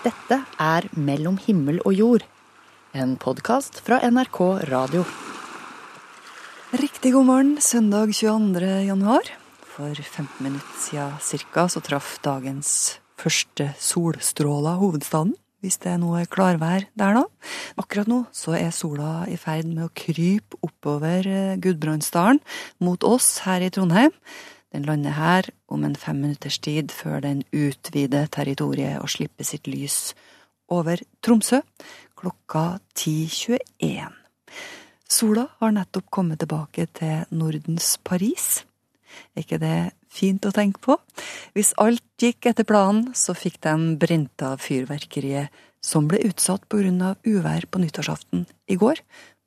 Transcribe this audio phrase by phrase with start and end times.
[0.00, 2.22] Dette er Mellom himmel og jord,
[2.96, 4.38] en podkast fra NRK
[4.70, 5.02] Radio.
[6.72, 8.70] Riktig god morgen, søndag 22.
[8.86, 9.28] januar.
[9.74, 12.70] For 15 minutter siden cirka så traff dagens
[13.20, 15.34] første solstråler hovedstaden.
[15.60, 17.26] Hvis det er noe klarvær der nå.
[17.76, 22.40] Akkurat nå så er sola i ferd med å krype oppover eh, Gudbrandsdalen
[22.80, 24.16] mot oss her i Trondheim.
[24.70, 29.66] Den lander her om en fem minutters tid før den utvider territoriet og slipper sitt
[29.66, 30.12] lys
[30.70, 31.60] over Tromsø
[32.20, 34.12] klokka 10.21.
[35.10, 38.62] Sola har nettopp kommet tilbake til Nordens Paris.
[39.34, 40.96] Er ikke det fint å tenke på?
[41.56, 45.50] Hvis alt gikk etter planen, så fikk de brent av fyrverkeriet
[45.82, 49.00] som ble utsatt på grunn av uvær på nyttårsaften i går,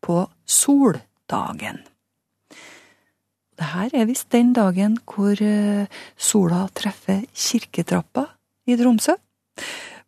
[0.04, 1.84] på soldagen.
[3.60, 8.26] Det her er visst den dagen hvor eh, sola treffer kirketrappa
[8.66, 9.16] i Tromsø.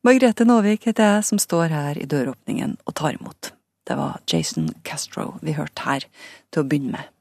[0.05, 3.51] Margrethe Nåvik heter jeg, som står her i døråpningen og tar imot.
[3.85, 6.07] Det var Jason Castro vi hørte her
[6.53, 7.11] til å begynne med.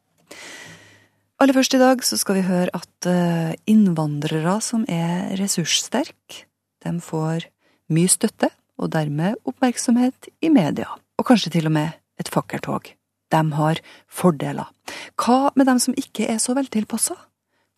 [1.42, 6.44] Aller først i dag så skal vi høre at eh, innvandrere som er ressurssterke,
[6.84, 7.48] de får
[7.92, 8.48] mye støtte
[8.80, 12.94] og dermed oppmerksomhet i media, og kanskje til og med et fakkeltog
[13.34, 14.70] de har fordeler.
[15.18, 17.16] Hva med dem som ikke er så veltilpassa?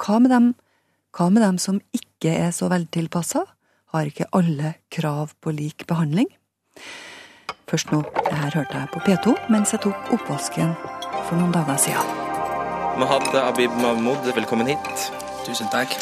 [0.03, 0.55] Hva med dem,
[1.17, 3.47] hva med dem som ikke er så veltilpassa?
[3.95, 6.29] Har ikke alle krav på lik behandling?
[7.67, 10.75] Først nå, det her hørte jeg på P2 mens jeg tok oppvasken
[11.27, 12.13] for noen dager siden.
[13.01, 15.09] Mahad Abib Mahmoud, velkommen hit.
[15.47, 15.93] Tusen takk.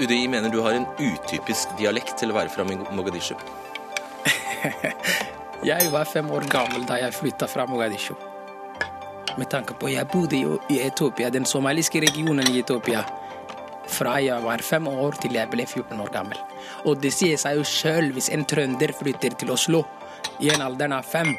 [0.00, 3.34] UDI mener du har en utypisk dialekt til å være fra Mogadishu.
[5.70, 8.14] jeg var fem år gammel da jeg flytta fra Mogadishu
[9.38, 13.04] med tanke på jeg bodde jo i Etiopia, den somaliske regionen i Etiopia,
[13.90, 16.38] fra jeg var fem år til jeg ble 14 år gammel.
[16.86, 19.84] Og det sier seg jo sjøl hvis en trønder flytter til Oslo
[20.40, 21.34] i en alder av fem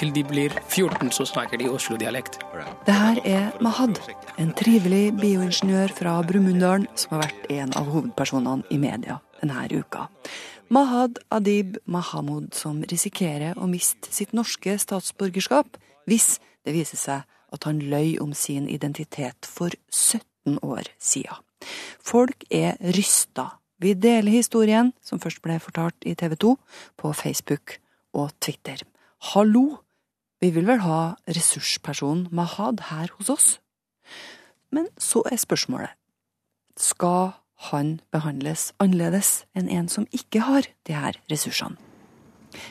[0.00, 2.38] til de blir 14, så snakker de Oslo-dialekt.
[2.86, 3.98] Det her er Mahad,
[4.40, 10.06] en trivelig bioingeniør fra Brumunddal som har vært en av hovedpersonene i media denne uka.
[10.70, 16.38] Mahad Adib Mahamud som risikerer å miste sitt norske statsborgerskap hvis
[16.70, 21.42] det viser seg at han løy om sin identitet for 17 år siden.
[21.98, 23.56] Folk er rysta.
[23.82, 26.54] Vi deler historien, som først ble fortalt i TV 2,
[27.00, 27.80] på Facebook
[28.14, 28.84] og Twitter.
[29.32, 29.82] Hallo!
[30.40, 33.48] Vi vil vel ha ressurspersonen Mahad her hos oss?
[34.72, 35.92] Men så er spørsmålet,
[36.78, 37.34] skal
[37.68, 41.76] han behandles annerledes enn en som ikke har de her ressursene?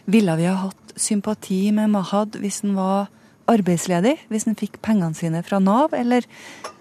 [0.09, 3.11] Ville vi ha hatt sympati med Mahad hvis han var
[3.49, 6.25] arbeidsledig, hvis han fikk pengene sine fra Nav, eller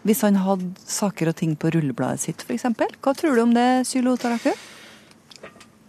[0.07, 2.69] hvis han hadde saker og ting på rullebladet sitt, f.eks.
[3.03, 4.53] Hva tror du om det, Sylo Taraku?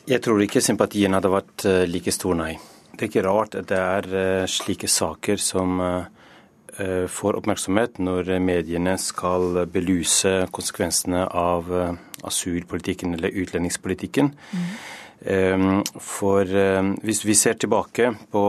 [0.09, 2.55] Jeg tror ikke sympatien hadde vært eh, like stor, nei.
[2.95, 8.31] Det er ikke rart at det er eh, slike saker som eh, får oppmerksomhet når
[8.41, 11.67] mediene skal beluse konsekvensene av
[12.23, 14.29] asylpolitikken eller utlendingspolitikken.
[14.31, 15.81] Mm.
[15.99, 16.47] For
[17.03, 18.43] hvis vi ser tilbake på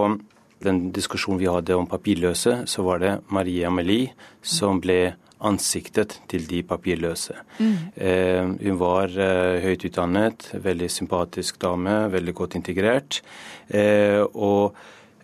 [0.65, 4.13] den diskusjonen vi hadde om papirløse, så var det Marie Amelie
[4.43, 7.37] som ble ansiktet til de papirløse.
[7.59, 7.77] Mm.
[7.97, 13.23] Eh, hun var eh, høyt utdannet, veldig sympatisk dame, veldig godt integrert.
[13.69, 14.77] Eh, og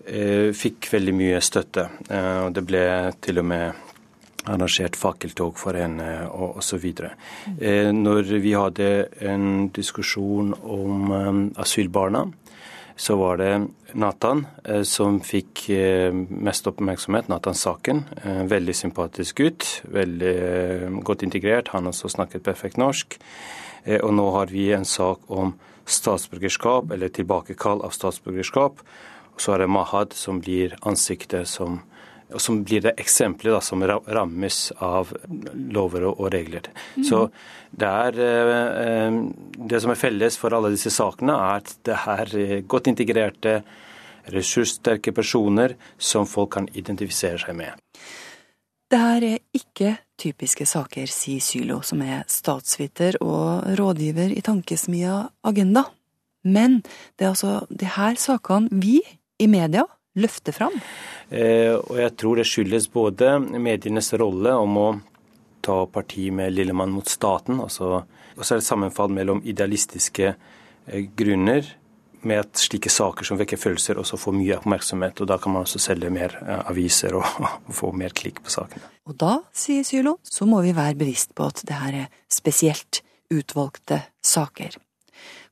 [0.06, 1.88] eh, fikk veldig mye støtte.
[2.08, 2.86] Eh, og det ble
[3.20, 3.84] til og med
[4.46, 6.86] arrangert fakkeltog for henne og osv.
[7.58, 8.90] Eh, når vi hadde
[9.26, 12.26] en diskusjon om um, asylbarna,
[12.96, 13.52] så var det
[13.92, 17.28] Nathan eh, som fikk eh, mest oppmerksomhet.
[17.28, 18.02] Nathan Saken.
[18.22, 19.66] Eh, veldig sympatisk gutt.
[19.84, 21.72] Veldig godt integrert.
[21.74, 23.18] Han også snakket perfekt norsk.
[23.86, 25.52] Og nå har vi en sak om
[25.86, 28.80] statsborgerskap, eller tilbakekall av statsborgerskap.
[29.36, 31.84] Og så er det Mahad som blir ansiktet som
[32.42, 35.12] som blir det eksempelet da, som rammes av
[35.54, 36.66] lover og, regler.
[36.96, 37.04] Mm.
[37.06, 37.20] Så
[37.70, 39.12] det er
[39.56, 43.60] Det som er felles for alle disse sakene, er at det er eh, godt integrerte,
[44.32, 47.74] ressurssterke personer som folk kan identifisere seg med.
[48.86, 55.24] Det her er ikke typiske saker, sier Sylo, som er statsviter og rådgiver i tankesmia
[55.46, 55.82] Agenda.
[56.46, 56.80] Men
[57.18, 59.00] det er altså de her sakene vi
[59.42, 59.82] i media
[60.16, 60.76] løfter fram.
[61.28, 64.86] Eh, og jeg tror det skyldes både medienes rolle om å
[65.66, 68.04] ta parti med lillemann mot staten, altså,
[68.36, 71.66] og så er det sammenfall mellom idealistiske eh, grunner
[72.26, 75.20] med at slike saker som vekker følelser, også får mye oppmerksomhet.
[75.22, 77.26] og Da kan man også selge mer eh, aviser og,
[77.74, 78.84] få mer klikk på sakene.
[79.06, 83.02] Og da, sier Sylo, så må vi være bevisst på at det her er spesielt
[83.32, 84.76] utvalgte saker.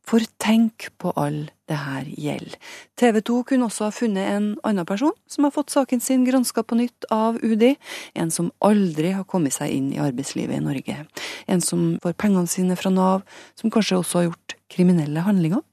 [0.04, 2.58] For tenk på all det her gjelder.
[3.00, 6.60] TV 2 kunne også ha funnet en annen person som har fått saken sin granska
[6.60, 7.72] på nytt av UDI,
[8.20, 10.98] en som aldri har kommet seg inn i arbeidslivet i Norge,
[11.48, 13.24] en som får pengene sine fra Nav,
[13.56, 15.64] som kanskje også har gjort kriminelle handlinger.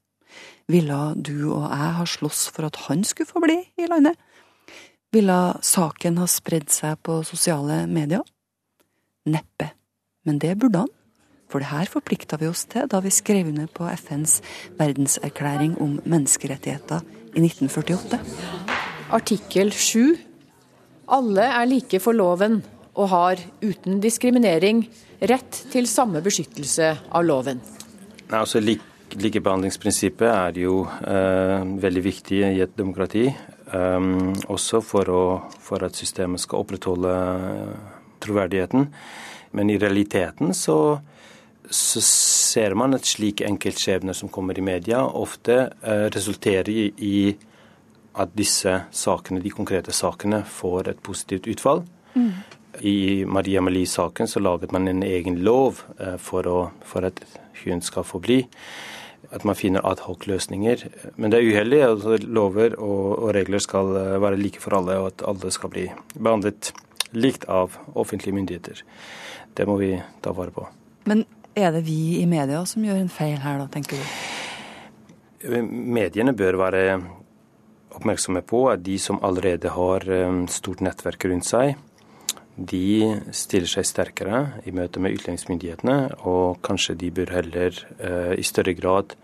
[0.70, 4.18] Ville du og jeg ha slåss for at han skulle få bli i landet?
[5.12, 8.22] Ville saken ha spredd seg på sosiale medier?
[9.28, 9.72] Neppe,
[10.26, 10.92] men det burde han.
[11.52, 14.38] For det her forplikta vi oss til da vi skrev under på FNs
[14.78, 17.02] verdenserklæring om menneskerettigheter
[17.36, 18.20] i 1948.
[19.12, 20.16] Artikkel 7.
[21.12, 22.62] Alle er like for loven
[22.96, 24.86] og har uten diskriminering
[25.28, 27.60] rett til samme beskyttelse av loven.
[28.32, 28.62] Altså,
[29.18, 33.26] Likebehandlingsprinsippet er jo eh, veldig viktig i et demokrati.
[33.28, 34.10] Eh,
[34.52, 35.24] også for, å,
[35.60, 37.14] for, at systemet skal opprettholde
[38.22, 38.88] troverdigheten.
[39.52, 40.78] Men i realiteten så
[41.70, 47.32] så ser man at slike enkeltskjebner som kommer i media, ofte eh, resulterer i
[48.12, 51.84] at disse sakene, de konkrete sakene får et positivt utfall.
[52.14, 52.32] Mm.
[52.88, 52.96] I
[53.28, 57.22] Maria Amelie-saken så laget man en egen lov eh, for, å, for, at
[57.62, 58.42] hun skal få bli.
[59.32, 60.86] At man finner adhoc-løsninger.
[61.16, 61.82] Men det er uheldig.
[61.86, 65.72] Altså, lover og, og regler skal eh, være like for alle, og at alle skal
[65.72, 65.86] bli
[66.18, 66.72] behandlet
[67.16, 68.82] likt av offentlige myndigheter.
[69.56, 69.94] Det må vi
[70.24, 70.66] ta vare på.
[71.08, 71.24] Men
[71.56, 74.04] er det vi i media som gjør en feil her, da, tenker du?
[75.62, 76.84] Mediene bør være
[77.92, 81.74] oppmerksomme på at de som allerede har um, stort nettverk rundt seg,
[82.56, 88.44] de stiller seg sterkere i møte med utlendingsmyndighetene, og kanskje de bør heller eh, i
[88.44, 89.16] større grad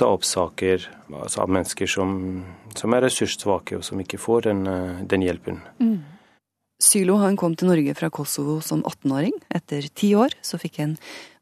[0.00, 2.14] ta opp saker altså av mennesker som,
[2.78, 5.60] som er ressurssvake og som ikke får den, uh, den hjelpen.
[5.82, 5.98] Mm.
[6.80, 9.34] Sylo han kom til Norge fra Kosovo som 18-åring.
[9.52, 10.94] Etter ti år så fikk han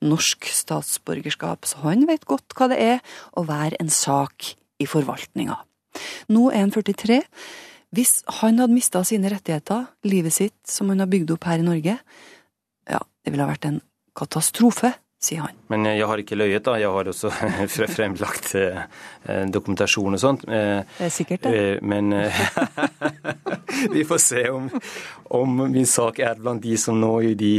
[0.03, 2.99] norsk statsborgerskap, så han vet godt hva det er
[3.39, 5.61] å være en sak i forvaltninga.
[6.35, 7.21] Nå er han 43.
[7.95, 11.67] Hvis han hadde mista sine rettigheter, livet sitt som han har bygd opp her i
[11.67, 11.99] Norge,
[12.89, 13.81] ja, det ville ha vært en
[14.19, 15.57] katastrofe sier han.
[15.73, 16.77] Men jeg har ikke løyet, da.
[16.79, 17.31] Jeg har også
[17.97, 20.47] fremlagt eh, dokumentasjon og sånt.
[20.47, 21.55] Eh, det er sikkert det.
[21.59, 22.15] Eh, men
[23.97, 24.71] vi får se om,
[25.41, 27.53] om, min sak er blant de som nå de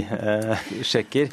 [0.87, 1.31] sjekker.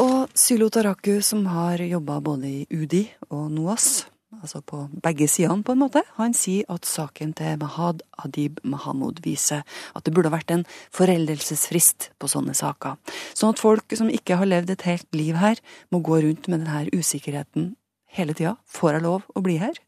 [0.00, 4.06] Og Sylo Taraku, som har jobba både i UDI og NOAS,
[4.44, 6.02] altså på begge sidene, på en måte.
[6.18, 9.64] Han sier at saken til Mahad Adib Mahamud viser
[9.94, 12.98] at det burde vært en foreldelsesfrist på sånne saker.
[13.32, 15.60] Sånn at folk som ikke har levd et helt liv her,
[15.90, 17.74] må gå rundt med denne usikkerheten
[18.14, 18.56] hele tida.
[18.70, 19.80] Får jeg lov å bli her?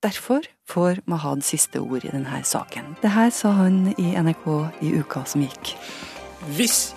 [0.00, 2.96] Derfor får Mahad siste ord i denne saken.
[3.02, 4.46] Det her sa han i NRK
[4.86, 5.74] i uka som gikk.
[6.56, 6.94] Hvis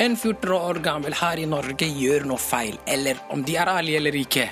[0.00, 4.00] en 14 år gammel her i Norge gjør noe feil, eller om de er ærlige
[4.00, 4.48] eller ikke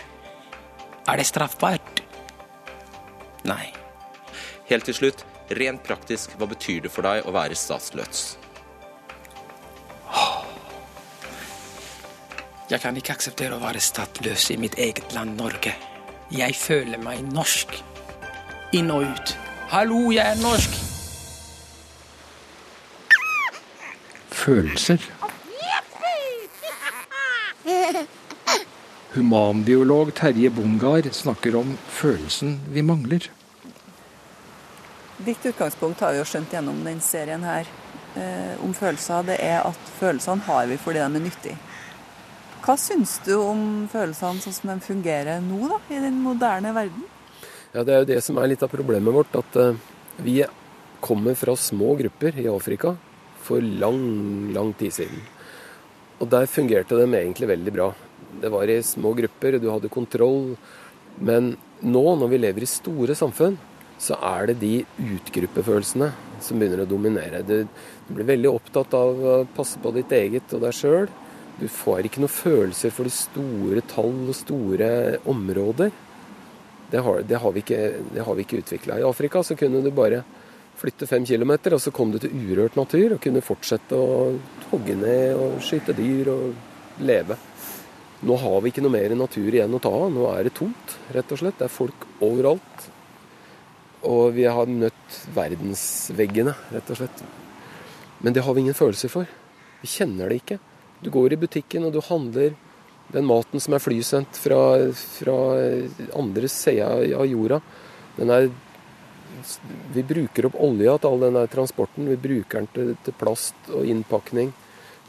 [1.10, 2.02] er det straffbart?
[3.48, 3.72] Nei.
[4.70, 5.24] Helt til slutt,
[5.58, 8.36] rent praktisk, hva betyr det for deg å være statsløs?
[12.70, 15.72] Jeg kan ikke akseptere å være statsløs i mitt eget land, Norge.
[16.30, 17.74] Jeg føler meg norsk.
[18.78, 19.34] Inn og ut.
[19.72, 20.78] Hallo, jeg er norsk!
[24.30, 25.02] Følelser.
[29.10, 33.24] Humanbiolog Terje Bongard snakker om følelsen vi mangler.
[35.18, 37.66] Ditt utgangspunkt har vi jo skjønt gjennom den serien her
[38.14, 39.24] eh, om følelser.
[39.26, 41.58] Det er at følelsene har vi fordi de er nyttige.
[42.62, 47.08] Hva syns du om følelsene sånn som de fungerer nå, da, i den moderne verden?
[47.74, 49.34] Ja, Det er jo det som er litt av problemet vårt.
[49.34, 49.80] At eh,
[50.22, 50.36] vi
[51.02, 52.94] kommer fra små grupper i Afrika
[53.42, 55.26] for lang, lang tid siden.
[56.22, 57.90] Og der fungerte de egentlig veldig bra.
[58.40, 60.54] Det var i små grupper, du hadde kontroll.
[61.20, 63.58] Men nå, når vi lever i store samfunn,
[64.00, 66.08] så er det de utgruppefølelsene
[66.40, 67.42] som begynner å dominere.
[67.44, 67.66] Du,
[68.08, 71.10] du blir veldig opptatt av å passe på ditt eget og deg sjøl.
[71.60, 75.92] Du får ikke noen følelser for de store tall og store områder.
[76.90, 77.82] Det har, det har vi ikke,
[78.14, 78.96] det ikke utvikla.
[78.98, 80.24] I Afrika så kunne du bare
[80.80, 84.32] flytte fem kilometer, og så kom du til urørt natur og kunne fortsette å
[84.72, 87.36] hogge ned og skyte dyr og leve.
[88.20, 90.08] Nå har vi ikke noe mer natur igjen å ta av.
[90.12, 91.56] Nå er det tomt, rett og slett.
[91.56, 92.88] Det er folk overalt.
[94.08, 97.22] Og vi har nødt verdensveggene, rett og slett.
[98.20, 99.28] Men det har vi ingen følelser for.
[99.80, 100.58] Vi kjenner det ikke.
[101.00, 102.52] Du går i butikken og du handler
[103.10, 104.60] den maten som er flysendt fra,
[104.92, 105.36] fra
[106.20, 107.60] andre sida av jorda.
[108.18, 108.50] Den er
[109.94, 112.08] Vi bruker opp olja til all den transporten.
[112.10, 114.52] Vi bruker den til, til plast og innpakning.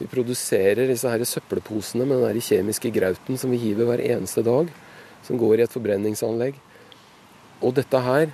[0.01, 4.71] Vi produserer disse her søppelposene med den kjemiske grauten som vi hiver hver eneste dag.
[5.21, 6.55] som går i et forbrenningsanlegg.
[7.61, 8.31] Og dette her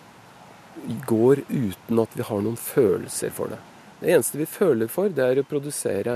[1.05, 3.57] går uten at vi har noen følelser for det.
[3.99, 6.15] Det eneste vi føler for, det er å produsere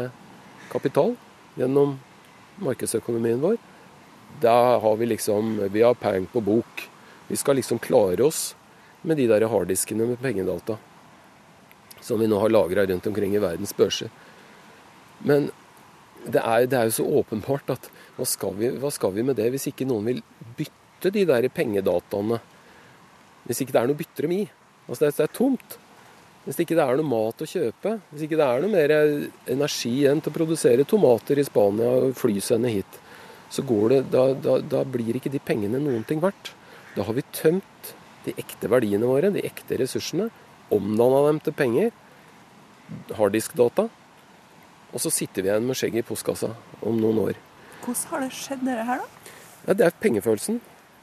[0.72, 1.18] kapital
[1.60, 1.98] gjennom
[2.64, 3.58] markedsøkonomien vår.
[4.40, 6.88] Da har vi liksom Vi har peng på bok.
[7.28, 8.56] Vi skal liksom klare oss
[9.02, 10.78] med de der harddiskene med pengedata
[12.02, 14.10] som vi nå har lagra rundt omkring i verdens børser.
[15.28, 15.50] Men
[16.26, 19.40] det er, det er, jo så åpenbart at hva skal, vi, hva skal, vi, med
[19.40, 20.24] det hvis ikke noen vil
[20.58, 22.42] bytte de der pengedataene?
[23.48, 24.44] Hvis ikke det er noe å bytte dem i?
[24.88, 25.78] Altså det, er tomt.
[26.46, 28.94] Hvis ikke det er noe mat å kjøpe, hvis ikke det er noe mer
[29.50, 33.00] energi igjen til å produsere tomater i Spania og flysende hit,
[33.52, 36.54] så går det, da, da, da blir ikke de pengene noen ting verdt.
[36.96, 37.94] Da har vi tømt
[38.26, 40.30] de ekte verdiene våre, de ekte ressursene,
[40.72, 41.92] omdanna dem til penger,
[43.18, 43.90] harddiskdata,
[44.92, 46.52] og så sitter vi igjen med skjegget i postkassa
[46.88, 47.40] om noen år.
[47.82, 49.38] Hvordan har det skjedd, dette her, da?
[49.66, 50.60] Ja, det er pengefølelsen.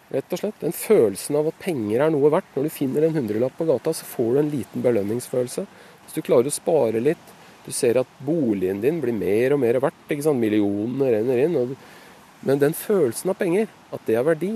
[0.09, 0.61] Rett og slett.
[0.63, 2.55] Den følelsen av at penger er noe verdt.
[2.55, 5.67] Når du finner en hundrelapp på gata, så får du en liten belønningsfølelse.
[6.05, 7.35] Hvis du klarer å spare litt,
[7.67, 10.07] du ser at boligen din blir mer og mer verdt.
[10.09, 10.41] ikke sant?
[10.41, 11.77] Millionene renner inn.
[12.49, 14.55] Men den følelsen av penger, at det er verdi,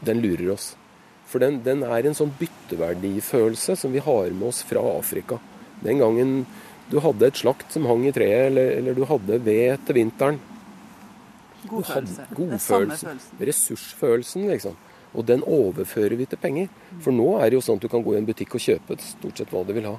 [0.00, 0.72] den lurer oss.
[1.28, 5.38] For den, den er en sånn bytteverdifølelse som vi har med oss fra Afrika.
[5.84, 6.32] Den gangen
[6.90, 10.40] du hadde et slakt som hang i treet, eller, eller du hadde ved til vinteren,
[11.68, 12.26] Godfølelse.
[12.36, 13.20] Godfølelsen.
[13.40, 14.76] Ressursfølelsen, liksom.
[15.14, 16.70] Og den overfører vi til penger.
[17.02, 18.96] For nå er det jo sånn at du kan gå i en butikk og kjøpe
[19.02, 19.96] stort sett hva du vil ha.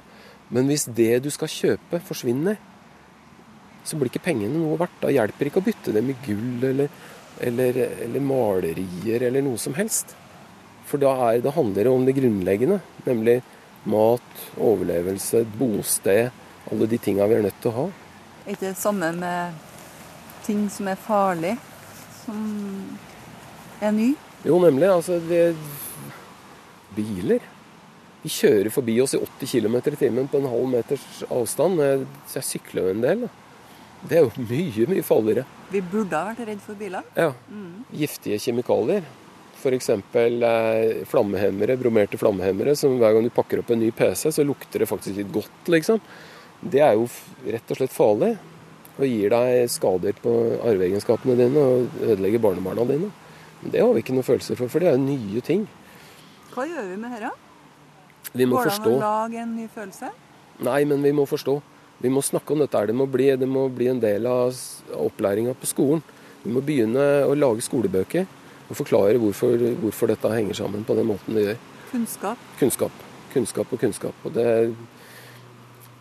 [0.52, 2.58] Men hvis det du skal kjøpe, forsvinner,
[3.88, 5.00] så blir ikke pengene noe verdt.
[5.04, 6.92] Da hjelper det ikke å bytte det med gull eller,
[7.44, 10.16] eller, eller malerier eller noe som helst.
[10.90, 13.40] For da, er, da handler det om det grunnleggende, nemlig
[13.90, 14.32] mat,
[14.62, 16.32] overlevelse, bosted,
[16.72, 17.86] alle de tinga vi er nødt til å ha.
[18.46, 19.54] Er ikke det samme med
[20.46, 21.56] ting som er farlig,
[22.24, 22.42] som
[23.82, 24.12] er ny?
[24.48, 24.90] Jo, nemlig.
[24.90, 25.56] Altså, det
[26.96, 27.44] Biler.
[28.22, 31.80] Vi kjører forbi oss i 80 km i timen på en halv meters avstand.
[32.30, 33.24] Så jeg sykler jo en del.
[34.01, 35.46] Det er jo mye, mye farligere.
[35.72, 37.06] Vi burde ha vært redd for biler?
[37.16, 37.32] Ja.
[37.50, 37.86] Mm.
[38.01, 39.06] Giftige kjemikalier.
[39.62, 39.90] F.eks.
[39.94, 44.82] Eh, flammehemmere, bromerte flammehemmere, som hver gang du pakker opp en ny PC, så lukter
[44.82, 46.01] det faktisk litt godt, liksom.
[46.62, 47.08] Det er jo
[47.50, 48.36] rett og slett farlig
[49.01, 50.34] og gir deg skader på
[50.68, 53.10] arveegenskapene dine og ødelegger barnebarna dine.
[53.62, 55.65] Men det har vi ikke noe følelse for, for det er nye ting.
[56.53, 57.32] Hva gjør vi med dette?
[58.32, 60.12] Vi må Går det an å lage en ny følelse?
[60.62, 61.56] Nei, men vi må forstå.
[62.01, 62.86] Vi må snakke om dette.
[62.89, 64.58] Det må bli, det må bli en del av
[64.98, 66.03] opplæringa på skolen.
[66.44, 68.25] Vi må begynne å lage skolebøker
[68.70, 71.62] og forklare hvorfor, hvorfor dette henger sammen på den måten det gjør.
[71.91, 72.50] Kunnskap?
[72.60, 73.06] Kunnskap.
[73.34, 74.25] Kunnskap og kunnskap.
[74.25, 74.48] Og det,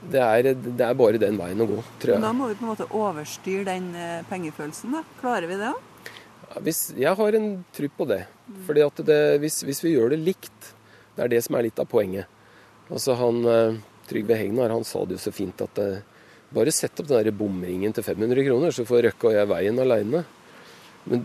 [0.00, 2.20] det er, det er, bare den veien å gå, tror jeg.
[2.20, 4.96] Men da må vi på en måte overstyre den eh, pengefølelsen.
[4.96, 5.04] da.
[5.20, 5.86] Klarer vi det òg?
[6.98, 8.22] Jeg har en tro på det.
[8.66, 10.72] Fordi at det, hvis, hvis, vi gjør det likt,
[11.14, 12.30] det er det som er litt av poenget.
[12.90, 13.78] Altså han, eh,
[14.10, 16.06] Trygve Hegnar han sa det jo så fint at det, eh,
[16.50, 19.76] bare sett opp den der bomringen til 500 kroner, så får Røkke og jeg veien
[19.78, 20.24] aleine.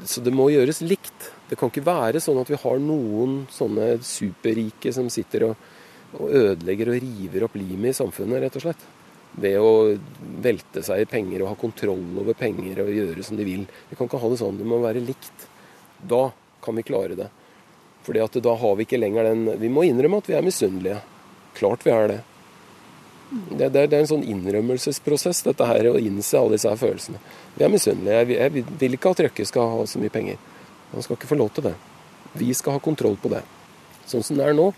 [0.05, 1.31] Så det må gjøres likt.
[1.49, 5.65] Det kan ikke være sånn at vi har noen sånne superrike som sitter og
[6.19, 8.85] og ødelegger og river opp limet i samfunnet, rett og slett.
[9.35, 9.71] Ved å
[10.43, 13.65] velte seg i penger og ha kontroll over penger og gjøre som de vil.
[13.89, 14.59] Vi kan ikke ha det sånn.
[14.59, 15.49] Det må være likt.
[15.99, 16.29] Da
[16.63, 17.27] kan vi klare det.
[18.05, 21.01] Fordi da har vi ikke lenger den Vi må innrømme at vi er misunnelige.
[21.57, 22.21] Klart vi er det.
[23.29, 27.19] Det, det, det, er en sånn innrømmelsesprosess, dette her, å innse alle disse her følelsene.
[27.55, 28.19] Vi er misunnelige.
[28.21, 30.37] Jeg, jeg, vil ikke at Røkke skal ha så mye penger.
[30.93, 31.73] Han skal ikke få lov til det.
[32.37, 33.41] Vi skal ha kontroll på det.
[34.05, 34.69] Sånn som det er nå,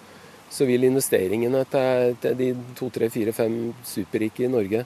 [0.49, 4.85] så vil investeringene til, til de to, tre, fire, fem superrike i Norge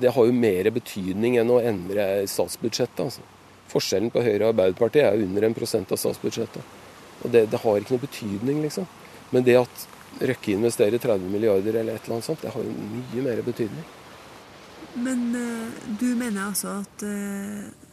[0.00, 3.02] det har jo mer betydning enn å endre statsbudsjettet.
[3.04, 3.24] Altså.
[3.68, 6.72] Forskjellen på Høyre og Arbeiderpartiet er under en prosent av statsbudsjettet.
[7.24, 8.88] Og det, det, har ikke noe betydning, liksom.
[9.34, 12.72] Men det at Røkke investerer 30 milliarder eller et eller annet sånt, det har jo
[12.72, 13.88] mye mer betydning.
[14.96, 17.85] Men uh, du mener altså at uh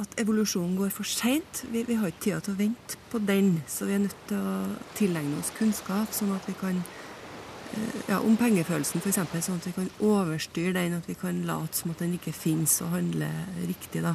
[0.00, 1.64] at evolusjonen går for seint.
[1.72, 4.40] Vi, vi, har ikke tida til å vente på den, så vi er nødt til
[4.40, 4.56] å
[4.98, 9.76] tilegne oss kunnskap sånn at vi kan eh, ja, om pengefølelsen f.eks., sånn at vi
[9.76, 13.28] kan overstyre den, at vi kan late som at den ikke finnes, og handle
[13.66, 14.04] riktig.
[14.06, 14.14] da.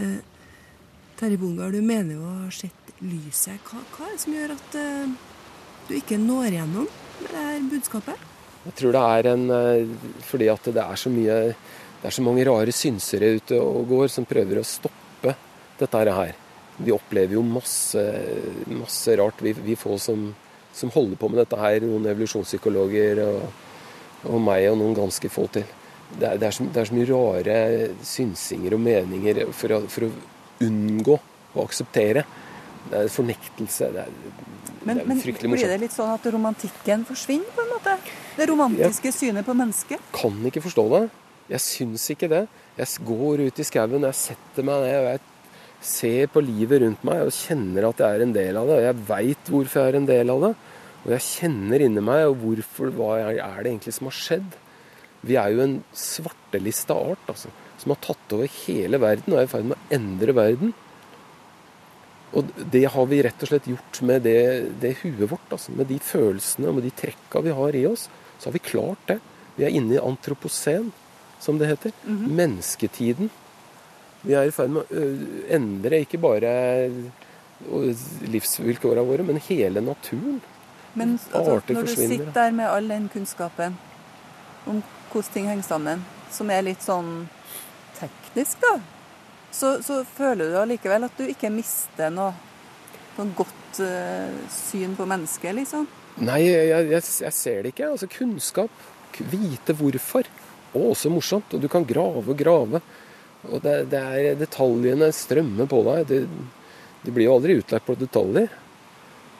[0.00, 0.20] Eh,
[1.20, 3.60] Terje Bongard, du mener jo å ha sett lyset.
[3.68, 5.12] Hva, hva, er det som gjør at eh,
[5.90, 6.88] du ikke når gjennom
[7.20, 8.26] med det her budskapet?
[8.60, 9.92] Jeg tror det er en eh,
[10.24, 11.36] fordi at det er så mye
[12.00, 15.09] det er så mange rare synsere ute og går som prøver å stoppe
[15.80, 16.38] dette her.
[16.80, 18.02] Vi opplever jo masse,
[18.72, 20.30] masse rart, vi, vi få som,
[20.72, 21.80] som, holder på med dette her.
[21.84, 23.66] Noen evolusjonspsykologer og,
[24.30, 25.66] og meg og noen ganske få til.
[26.10, 27.58] Det er, det, er så, det er, så, mye rare
[28.02, 30.12] synsinger og meninger for å, for å
[30.66, 31.14] unngå
[31.54, 32.24] å akseptere
[32.90, 33.90] Det er fornektelse.
[33.94, 34.16] Det er,
[34.82, 37.96] Men, det er men blir det litt sånn at romantikken forsvinner, på en måte?
[38.38, 40.10] Det romantiske synet på mennesket?
[40.16, 41.02] Kan ikke forstå det.
[41.50, 42.44] Jeg syns ikke det.
[42.78, 45.22] Jeg går ut i skauen, jeg setter meg ned og jeg
[45.80, 48.76] ser på livet rundt meg og kjenner at jeg er en del av det.
[48.76, 50.52] Og jeg veit hvorfor jeg er en del av det.
[51.00, 54.58] Og jeg kjenner inni meg og hvorfor, hva er det egentlig som har skjedd.
[55.24, 59.48] Vi er jo en svartelista art altså, som har tatt over hele verden og er
[59.48, 60.72] i ferd med å endre verden.
[62.36, 64.40] Og det har vi rett og slett gjort med det,
[64.82, 65.48] det huet vårt.
[65.50, 68.06] Altså, med de følelsene og med de trekka vi har i oss.
[68.38, 69.18] Så har vi klart det.
[69.56, 70.92] Vi er inne i antroposen,
[71.42, 71.96] som det heter.
[72.06, 73.32] Mennesketiden.
[74.22, 75.04] Vi er i ferd med å
[75.56, 76.52] endre ikke bare
[78.30, 80.40] livsvilkårene våre, men hele naturen.
[80.94, 83.76] Men altså, Arter når du sitter der med all den kunnskapen
[84.68, 87.28] om hvordan ting henger sammen, som er litt sånn
[87.98, 88.74] teknisk, da,
[89.50, 92.32] så, så føler du allikevel at du ikke mister noe
[93.16, 95.88] sånn godt uh, syn på mennesket, liksom?
[96.20, 97.90] Nei, jeg, jeg, jeg ser det ikke.
[97.94, 98.86] Altså kunnskap.
[99.30, 100.28] Vite hvorfor.
[100.72, 101.54] og også morsomt.
[101.54, 102.80] Og du kan grave og grave.
[103.48, 106.02] Og det, det er detaljene strømmer på deg.
[106.10, 106.18] Det,
[107.06, 108.50] det blir jo aldri utlært på detaljer.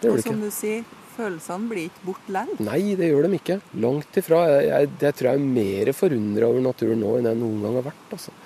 [0.01, 0.33] Det gjør det ikke.
[0.33, 0.85] som du sier,
[1.17, 2.69] følelsene blir ikke borte likevel.
[2.71, 3.59] Nei, det gjør de ikke.
[3.85, 4.45] Langt ifra.
[4.49, 7.81] Jeg, jeg, jeg tror jeg er mer forundra over naturen nå enn jeg noen gang
[7.81, 8.15] har vært.
[8.17, 8.37] Altså.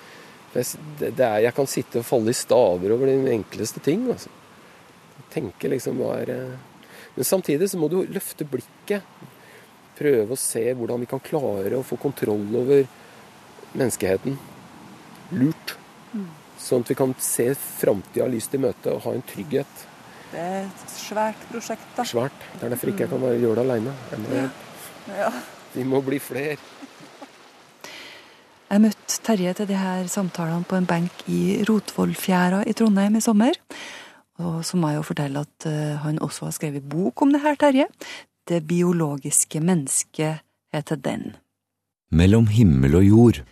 [0.55, 0.65] Det,
[1.05, 4.03] det er, jeg kan sitte og falle i staver over de enkleste ting.
[4.11, 4.33] Altså.
[5.31, 6.73] Tenke liksom hva er eh,
[7.15, 9.07] Men samtidig så må du løfte blikket.
[9.95, 12.83] Prøve å se hvordan vi kan klare å få kontroll over
[13.71, 14.35] menneskeheten.
[15.31, 15.75] Lurt.
[16.61, 19.83] Sånn at vi kan se framtida lyst i møte og ha en trygghet.
[20.31, 22.05] Det er et svært prosjekt, da.
[22.07, 22.47] Svært.
[22.55, 23.93] Det er derfor ikke jeg kan bare gjøre det aleine.
[24.31, 24.47] Ja.
[25.15, 25.29] Ja.
[25.75, 26.57] Vi må bli flere.
[28.65, 33.23] Jeg møtte Terje til de her samtalene på en benk i Rotvollfjæra i Trondheim i
[33.23, 33.57] sommer.
[34.41, 37.43] Og så må jeg jo fortelle at eh, han også har skrevet bok om det
[37.45, 37.85] her, Terje.
[38.49, 40.41] Det biologiske mennesket
[40.73, 41.35] heter den.
[42.11, 43.43] Mellom himmel og jord.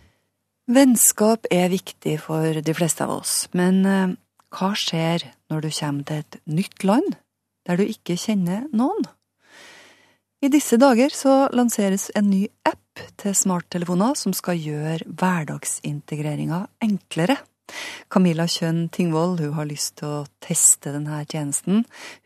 [0.64, 4.14] Vennskap er viktig for de fleste av oss, men eh,
[4.56, 7.18] hva skjer når du kommer til et nytt land,
[7.68, 9.04] der du ikke kjenner noen?
[10.40, 17.36] I disse dager så lanseres en ny app til smarttelefoner som skal gjøre hverdagsintegreringa enklere.
[18.08, 21.84] Camilla Kjønn Tingvoll har lyst til å teste denne tjenesten.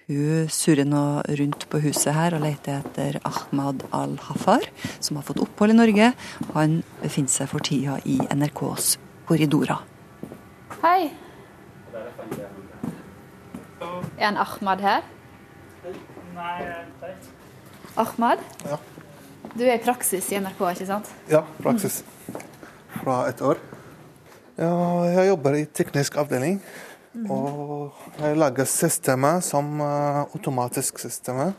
[0.09, 4.64] Hun surrer nå rundt på huset her og leter etter Ahmad al-Hafar,
[5.05, 6.07] som har fått opphold i Norge.
[6.55, 8.94] Han befinner seg for tida i NRKs
[9.29, 9.83] korridorer.
[10.81, 11.11] Hei.
[14.16, 15.05] Er en Ahmad her?
[16.38, 16.57] Nei,
[18.01, 18.49] Ahmad?
[18.64, 18.81] Ja.
[19.53, 21.12] Du er i praksis i NRK, ikke sant?
[21.29, 22.01] Ja, praksis.
[23.03, 23.61] Fra et år.
[24.57, 24.73] Ja,
[25.12, 26.62] jeg jobber i teknisk avdeling.
[27.16, 31.55] Og jeg lager systemer som uh, automatisk systemer.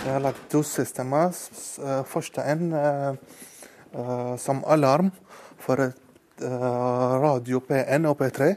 [0.00, 1.30] Jeg har lagd to systemer.
[1.78, 5.12] Uh, første en uh, som alarm
[5.62, 5.92] for uh,
[7.22, 8.54] radio P1 og P3.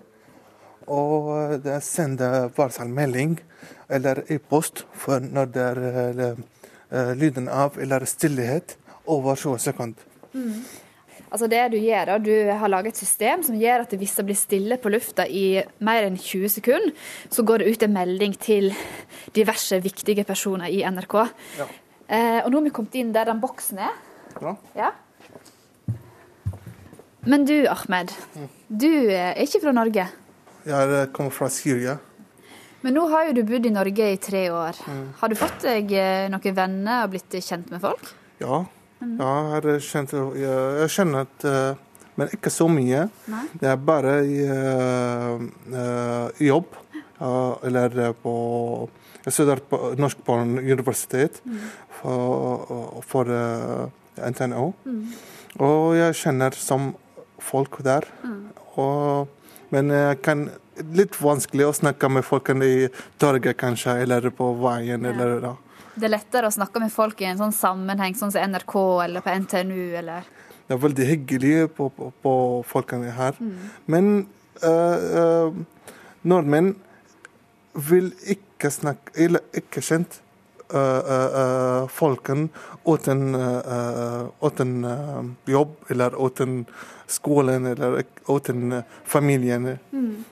[0.94, 3.38] Og det sender varselmelding
[3.90, 8.76] eller e-post for når det er lyden av eller stillhet
[9.08, 10.04] over 20 sekunder.
[11.34, 14.26] Altså det Du gjør da, du har laget et system som gjør at hvis det
[14.28, 16.92] blir stille på lufta i mer enn 20 sekunder,
[17.34, 18.70] så går det ut en melding til
[19.34, 21.16] diverse viktige personer i NRK.
[21.58, 21.66] Ja.
[22.06, 23.96] Eh, og nå har vi kommet inn der den boksen er.
[24.44, 24.54] Ja.
[24.78, 24.92] Ja.
[27.26, 28.12] Men du, Ahmed.
[28.68, 30.08] Du er ikke fra Norge.
[30.66, 31.98] Jeg er- kommer fra Syria.
[32.84, 34.76] Men nå har jo du bodd i Norge i tre år.
[35.20, 38.14] Har du fått deg eh, noen venner og blitt kjent med folk?
[38.42, 38.66] Ja,
[39.20, 40.90] ja jeg, har kjent, jeg,
[41.20, 41.82] at eh,
[42.14, 43.08] Men ikke så mye.
[43.26, 43.44] Nei.
[43.58, 46.76] Det er bare i, eh, jobb.
[47.24, 48.34] Uh, eller på
[49.24, 51.40] Jeg studerer på norsk på universitet universitet
[52.02, 53.88] for, for uh,
[54.18, 54.74] NTNO.
[55.64, 56.92] Og jeg kjenner som
[57.40, 58.06] folk der.
[58.76, 59.30] Og,
[59.72, 60.50] men jeg kan
[60.98, 62.88] litt vanskelig å snakke med folkene i
[63.22, 65.06] torget, kanskje, eller på veien.
[65.06, 65.54] eller da.
[65.94, 68.76] Det er lettere å snakke med folk i en sånn sammenheng, sånn som NRK
[69.06, 70.26] eller på NTNU eller
[70.68, 72.34] Det er veldig hyggelig på, på, på
[72.66, 73.38] folkene her.
[73.86, 74.28] Men
[74.64, 76.74] uh, uh, nordmenn
[77.74, 80.20] vil ikke snakke Eller ikke kjent
[80.74, 82.50] øh,
[82.86, 86.66] uten, øh, øh, uten øh, jobb eller uten
[87.08, 89.80] skolen eller uten familien.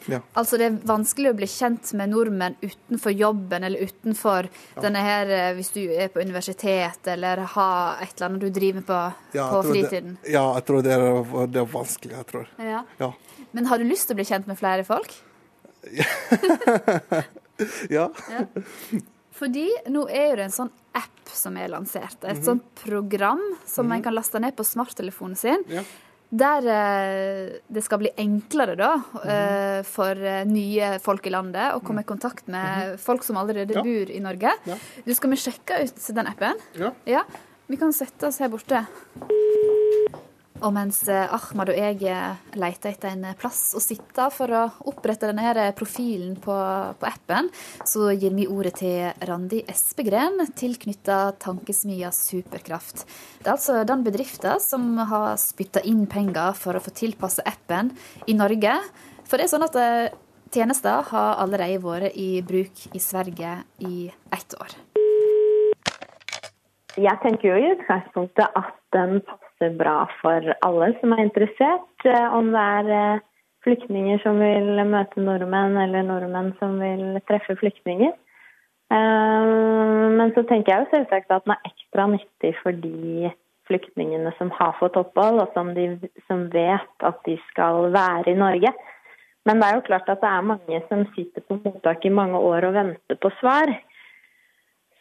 [0.08, 0.20] Ja.
[0.36, 4.50] Altså det er vanskelig å bli kjent med nordmenn utenfor jobben eller utenfor
[4.82, 8.88] denne her eh, hvis du er på universitet eller har et eller annet du driver
[8.88, 9.00] på
[9.38, 10.18] Ja, på fritiden.
[10.24, 11.04] Det, ja, jeg tror det er,
[11.52, 12.16] det er vanskelig.
[12.18, 12.50] jeg tror.
[12.58, 12.84] Ja.
[13.00, 13.12] Ja.
[13.52, 15.14] Men har du lyst til å bli kjent med flere folk?
[17.90, 18.10] Ja.
[19.42, 22.20] Fordi nå er jo det en sånn app som er lansert.
[22.24, 22.44] Et Mhm.
[22.46, 25.64] sånt program som man kan laste ned på smarttelefonen sin.
[25.68, 25.82] Ja.
[26.34, 29.28] Der eh, det skal bli enklere da, Mhm.
[29.28, 33.74] eh, for eh, nye folk i landet å komme i kontakt med folk som allerede
[33.74, 33.76] Mhm.
[33.76, 33.84] Ja.
[33.84, 34.52] bor i Norge.
[34.66, 34.76] Ja.
[35.06, 36.56] Du Skal vi sjekke ut den appen?
[36.76, 36.92] Ja.
[37.06, 37.24] Ja,
[37.68, 38.86] Vi kan sette oss her borte.
[40.62, 44.62] Og mens eh, Ahmad og jeg eh, leter etter en plass å sitte for å
[44.91, 46.54] opprette denne her profilen på,
[47.02, 47.50] på appen,
[47.88, 53.08] så gir vi ordet til Randi Espegren, tilknytta tankesmia Superkraft.
[53.41, 57.89] Det er altså den bedriften som har spytta inn penger for å få tilpasse appen
[58.30, 58.78] i Norge.
[59.26, 60.13] For det er sånn at eh,
[60.54, 64.78] tjenester har allerede vært i bruk i Sverige i ett år.
[67.00, 72.06] Jeg tenker jo i utgangspunktet at den passer bra for alle som er interessert.
[72.06, 73.19] eh, Om det er eh,
[73.63, 78.13] flyktninger som vil møte nordmenn, eller nordmenn som vil treffe flyktninger.
[78.91, 83.32] Eh, Men så tenker jeg jo selvsagt at den er ekstra nyttig for de
[83.69, 88.39] flyktningene som har fått opphold, og som, de, som vet at de skal være i
[88.39, 88.74] Norge.
[89.45, 92.38] Men det er jo klart at det er mange som sitter på mottak i mange
[92.38, 93.71] år og venter på svar.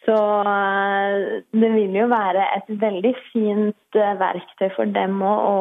[0.05, 5.57] Så eh, det vil jo være et veldig fint eh, verktøy for dem å, å,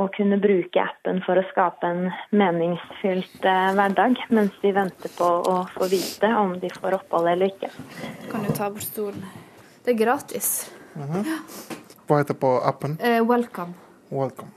[0.00, 5.28] å kunne bruke appen for å skape en meningsfylt eh, hverdag, mens de venter på
[5.52, 7.68] å få vite om de får opphold eller ikke.
[8.30, 9.20] Kan du ta bort stolen?
[9.84, 10.48] Det er gratis.
[10.96, 11.26] Mhm.
[12.08, 12.96] Hva heter på appen?
[13.04, 13.76] Eh, welcome.
[14.08, 14.52] Welcome.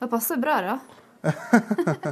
[0.00, 0.78] Det passer bra, da.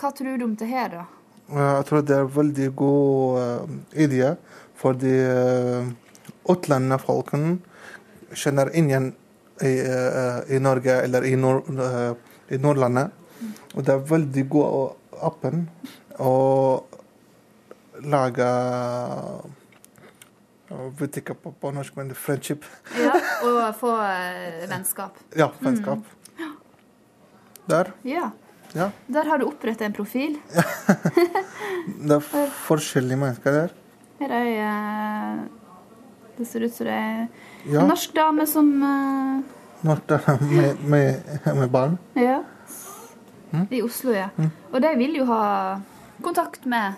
[0.00, 1.04] Hva tror du om det her, da?
[1.46, 4.32] Jeg tror det er veldig god eh, idé,
[4.76, 5.86] fordi uh,
[6.50, 7.58] utlendingfolkene
[8.34, 9.12] kjenner ingen
[9.62, 12.12] i, eh, i Norge eller i, nord, eh,
[12.48, 13.10] i Nordlandet.
[13.74, 15.66] Og det er veldig god appen
[16.20, 16.32] å
[18.06, 18.48] lage
[20.66, 22.64] Jeg vet ikke på, på norsk, men friendship.
[22.98, 23.14] Ja,
[23.46, 25.20] Og få eh, vennskap.
[25.38, 26.02] Ja, vennskap.
[27.70, 27.92] Der.
[28.06, 28.30] Ja.
[28.76, 28.90] Ja.
[29.08, 30.36] Der har du opprettet en profil.
[32.06, 33.74] Det er forskjellige mennesker der.
[34.20, 35.38] Her er ei eh,
[36.36, 37.26] Det ser ut som det er
[37.66, 37.80] Ja.
[37.82, 39.40] en norsk dame som uh...
[39.86, 40.12] Norsk
[40.42, 41.22] med, med,
[41.56, 41.96] med barn.
[42.16, 42.42] Ja.
[43.52, 43.66] Mm.
[43.70, 44.28] I Oslo, ja.
[44.72, 45.42] Og de vil jo ha
[46.22, 46.94] kontakt med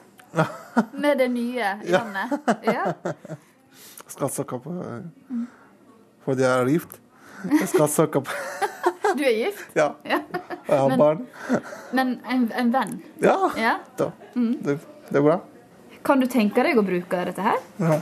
[0.93, 2.03] med det nye Ja.
[2.03, 2.39] landet.
[2.67, 2.93] Ja.
[4.09, 4.75] skal søke på
[6.25, 6.99] For de er gift.
[7.71, 8.31] Skal søke på
[9.17, 9.65] Du er gift?
[9.79, 9.93] Ja.
[10.05, 10.21] Ja.
[10.69, 11.27] Og jeg har Men- barn.
[11.93, 13.03] Men en, en venn?
[13.25, 13.37] Ja.
[13.57, 13.75] Ja.
[13.97, 14.11] Da.
[14.35, 14.57] Mm.
[14.63, 15.41] Det, det er bra.
[16.05, 17.61] Kan du tenke deg å bruke dette her?
[17.81, 18.01] Ja.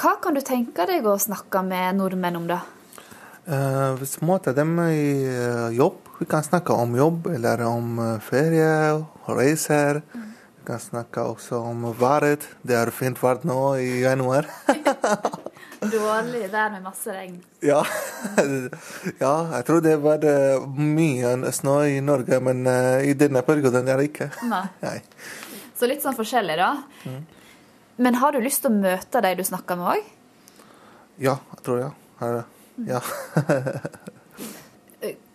[0.00, 2.62] Hva kan du tenke deg å snakke med nordmenn om, da?
[3.50, 7.94] Uh, hvis vi møter dem i uh, jobb, vi kan snakke om jobb eller om
[7.98, 8.68] eh, ferie
[9.24, 10.02] reiser.
[10.12, 12.44] Vi kan snakke også om været.
[12.60, 14.48] Det er fint vær nå i januar.
[15.90, 17.36] Dårlig vær med masse regn.
[17.64, 17.80] ja.
[19.24, 23.88] ja, jeg tror det var eh, mye snø i Norge, men eh, i denne perioden
[23.88, 24.30] er det ikke.
[24.50, 24.62] Nei.
[24.86, 24.96] Nei.
[25.80, 26.70] Så litt sånn forskjellig, da.
[27.08, 27.20] Mm.
[28.04, 30.10] Men har du lyst til å møte de du snakker med òg?
[31.20, 31.92] Ja, jeg tror jeg.
[32.22, 32.44] Har-
[32.88, 33.00] Ja.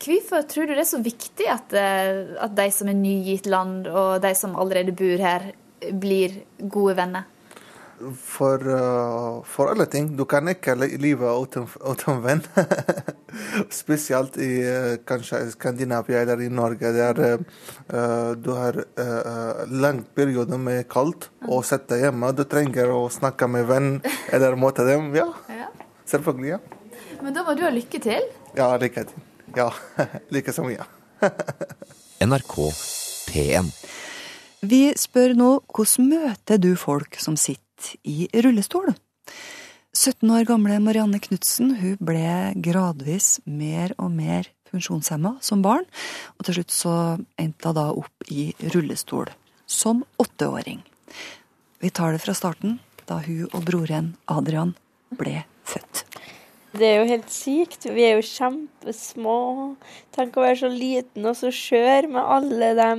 [0.05, 3.87] Hvorfor tror du det er så viktig at, eh, at de som er nygitt land,
[3.89, 5.47] og de som allerede bor her,
[5.93, 6.35] blir
[6.69, 7.25] gode venner?
[8.25, 10.09] For, uh, for alle ting.
[10.17, 12.41] Du kan ikke leve uten, uten venn.
[13.71, 20.57] Spesielt i uh, kanskje Skandinavia eller i Norge, der uh, du har uh, lang periode
[20.59, 22.33] med kaldt og sitter hjemme.
[22.35, 23.89] Du trenger å snakke med venn
[24.33, 25.13] eller møte dem.
[25.15, 25.69] Ja, Ja.
[26.05, 26.49] selvfølgelig.
[26.57, 28.27] Ja, Men da må du ha lykke til.
[28.57, 29.23] ja lykke til.
[29.55, 29.69] Ja,
[30.35, 30.83] like som ja.
[32.25, 32.55] NRK
[33.31, 33.71] P1.
[34.65, 37.61] Vi spør nå hvordan møter du folk som sitter
[38.03, 38.93] i rullestol?
[39.95, 41.71] 17 år gamle Marianne Knutsen
[42.03, 45.85] ble gradvis mer og mer funksjonshemma som barn,
[46.35, 46.95] og til slutt så
[47.39, 49.31] endte hun da opp i rullestol
[49.65, 50.83] som åtteåring.
[51.79, 54.75] Vi tar det fra starten, da hun og broren Adrian
[55.15, 56.05] ble født.
[56.75, 57.85] Det er jo helt sykt.
[57.87, 59.37] Vi er jo kjempesmå.
[60.15, 62.89] Tenk å være så liten og så skjør med alle de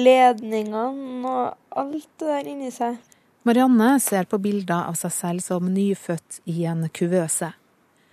[0.00, 2.96] ledningene og alt det der inni seg.
[3.42, 7.48] Marianne ser på bilder av seg selv som nyfødt i en kuvøse.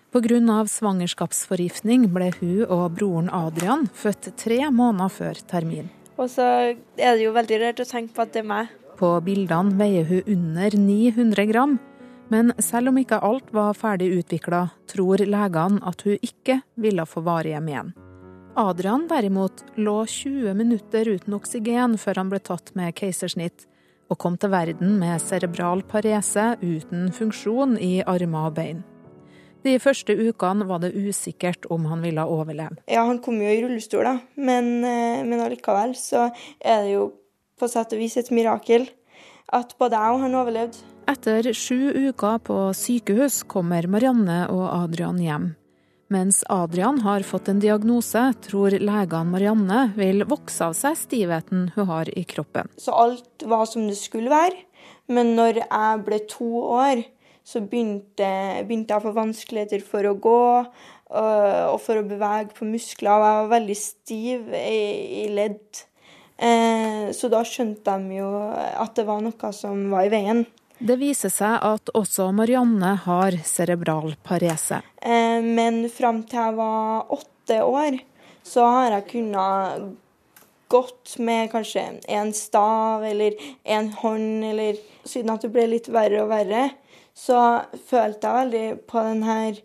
[0.10, 5.92] Av svangerskapsforgiftning ble hun og broren Adrian født tre måneder før termin.
[6.18, 8.74] Og så er det jo veldig rart å tenke på at det er meg.
[8.98, 11.78] På bildene veier hun under 900 gram,
[12.34, 17.22] men selv om ikke alt var ferdig utvikla, tror legene at hun ikke ville få
[17.22, 17.94] varige men.
[18.58, 23.69] Adrian derimot lå 20 minutter uten oksygen før han ble tatt med keisersnitt,
[24.10, 28.84] og kom til verden med cerebral parese uten funksjon i armer og bein.
[29.66, 32.80] De første ukene var det usikkert om han ville overleve.
[32.88, 37.10] Ja, han kom jo i rullestol, da, men, eh, men allikevel så er det jo
[37.60, 38.88] på sett og vis et mirakel
[39.52, 40.86] at både jeg og han overlevde.
[41.10, 45.50] Etter sju uker på sykehus kommer Marianne og Adrian hjem.
[46.10, 51.86] Mens Adrian har fått en diagnose, tror legene Marianne vil vokse av seg stivheten hun
[51.86, 52.72] har i kroppen.
[52.82, 54.66] Så alt var som det skulle være.
[55.14, 57.04] Men når jeg ble to år,
[57.46, 58.30] så begynte,
[58.66, 63.12] begynte jeg å få vanskeligheter for å gå øh, og for å bevege på muskler.
[63.14, 64.82] Jeg var veldig stiv i,
[65.22, 65.84] i ledd.
[66.42, 70.46] Eh, så da skjønte de jo at det var noe som var i veien.
[70.80, 74.80] Det viser seg at også Marianne har cerebral parese.
[75.04, 77.98] Eh, men fram til jeg var åtte år,
[78.48, 79.90] så har jeg kunnet
[80.72, 83.36] gått med kanskje en stav eller
[83.76, 86.70] en hånd, eller siden at det ble litt verre og verre,
[87.18, 89.60] så følte jeg veldig på den her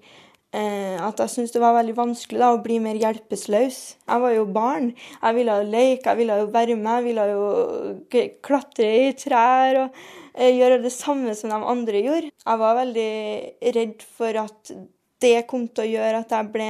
[0.57, 3.81] eh, at jeg syntes det var veldig vanskelig da, å bli mer hjelpeløs.
[4.03, 4.91] Jeg var jo barn.
[5.21, 9.83] Jeg ville jo leke, jeg ville jo være med, jeg ville jo klatre i trær.
[9.85, 12.33] og gjøre det samme som de andre gjorde.
[12.35, 13.11] Jeg var veldig
[13.77, 14.75] redd for at
[15.23, 16.69] det kom til å gjøre at jeg ble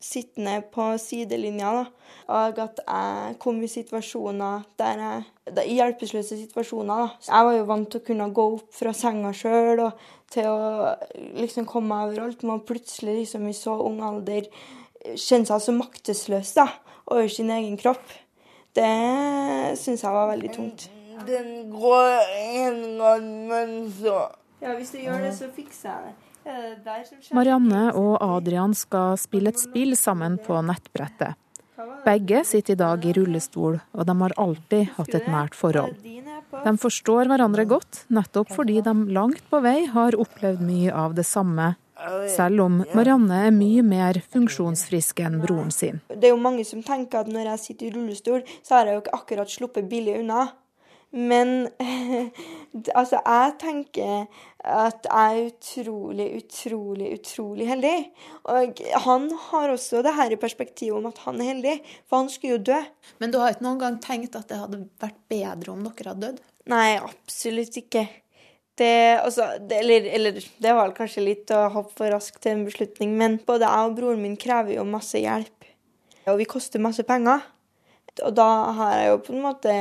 [0.00, 1.72] sittende på sidelinja.
[1.76, 2.12] Da.
[2.30, 7.02] Og at jeg kom i situasjoner der jeg da, Hjelpeløse situasjoner.
[7.02, 7.26] Da.
[7.26, 10.94] Jeg var jo vant til å kunne gå opp fra senga sjøl og til å
[11.40, 12.46] liksom komme meg overalt.
[12.46, 14.48] Men plutselig liksom i så ung alder
[15.16, 16.68] kjenne seg så maktesløs da,
[17.10, 18.16] over sin egen kropp.
[18.76, 18.88] Det
[19.80, 20.88] syns jeg var veldig tungt
[21.26, 24.30] den går en gang, men så
[24.60, 26.16] Ja, hvis du gjør det, så fikser jeg det.
[27.36, 31.36] Marianne og Adrian skal spille et spill sammen på nettbrettet.
[32.04, 35.96] Begge sitter i dag i rullestol, og de har alltid hatt et nært forhold.
[36.50, 41.24] De forstår hverandre godt, nettopp fordi de langt på vei har opplevd mye av det
[41.28, 41.74] samme,
[42.32, 46.00] selv om Marianne er mye mer funksjonsfrisk enn broren sin.
[46.08, 48.96] Det er jo mange som tenker at når jeg sitter i rullestol, så har jeg
[48.96, 50.48] jo ikke akkurat sluppet billig unna.
[51.10, 51.66] Men
[52.98, 54.28] altså, jeg tenker
[54.60, 57.96] at jeg er utrolig, utrolig, utrolig heldig.
[58.52, 62.32] Og han har også det her i perspektivet om at han er heldig, for han
[62.32, 62.80] skulle jo dø.
[63.22, 66.26] Men du har ikke noen gang tenkt at det hadde vært bedre om dere hadde
[66.28, 66.42] dødd?
[66.70, 68.04] Nei, absolutt ikke.
[68.80, 72.68] Det, altså, det, eller, eller, det var kanskje litt å hoppe for raskt til en
[72.68, 75.66] beslutning, men både jeg og broren min krever jo masse hjelp.
[76.30, 77.42] Og vi koster masse penger.
[78.24, 78.46] Og da
[78.76, 79.74] har jeg jo på en måte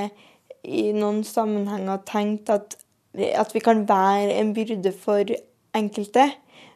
[0.63, 2.75] i noen sammenhenger tenkt at,
[3.15, 5.31] at vi kan være en byrde for
[5.77, 6.29] enkelte,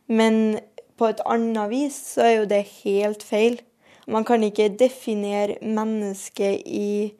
[0.07, 0.59] men
[0.99, 3.59] på et annet vis så er jo det helt feil.
[4.07, 7.13] Man kan ikke definere mennesket i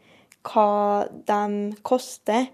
[0.43, 2.49] hva de koster,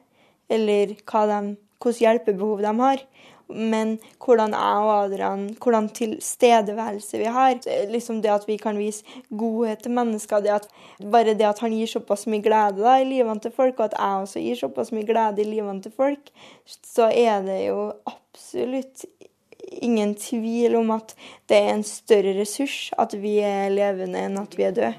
[0.50, 1.40] eller hva de,
[1.80, 3.04] hvilke hjelpebehov de har
[3.50, 7.58] men hvordan jeg og Adrian, hvordan tilstedeværelse vi har.
[7.90, 10.44] Liksom det at vi kan vise godhet til mennesker.
[10.46, 10.68] Det at,
[11.12, 13.98] bare det at han gir såpass mye glede da, i livene til folk, og at
[13.98, 16.34] jeg også gir såpass mye glede i livene til folk,
[16.66, 19.08] så er det jo absolutt
[19.70, 21.14] ingen tvil om at
[21.50, 24.94] det er en større ressurs at vi er levende enn at vi er døde.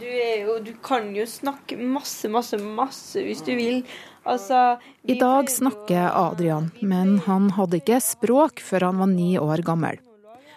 [0.00, 3.84] Du, jo, du kan jo snakke masse, masse, masse hvis du vil.
[4.24, 9.62] Altså, I dag snakker Adrian, men han hadde ikke språk før han var ni år
[9.66, 10.00] gammel.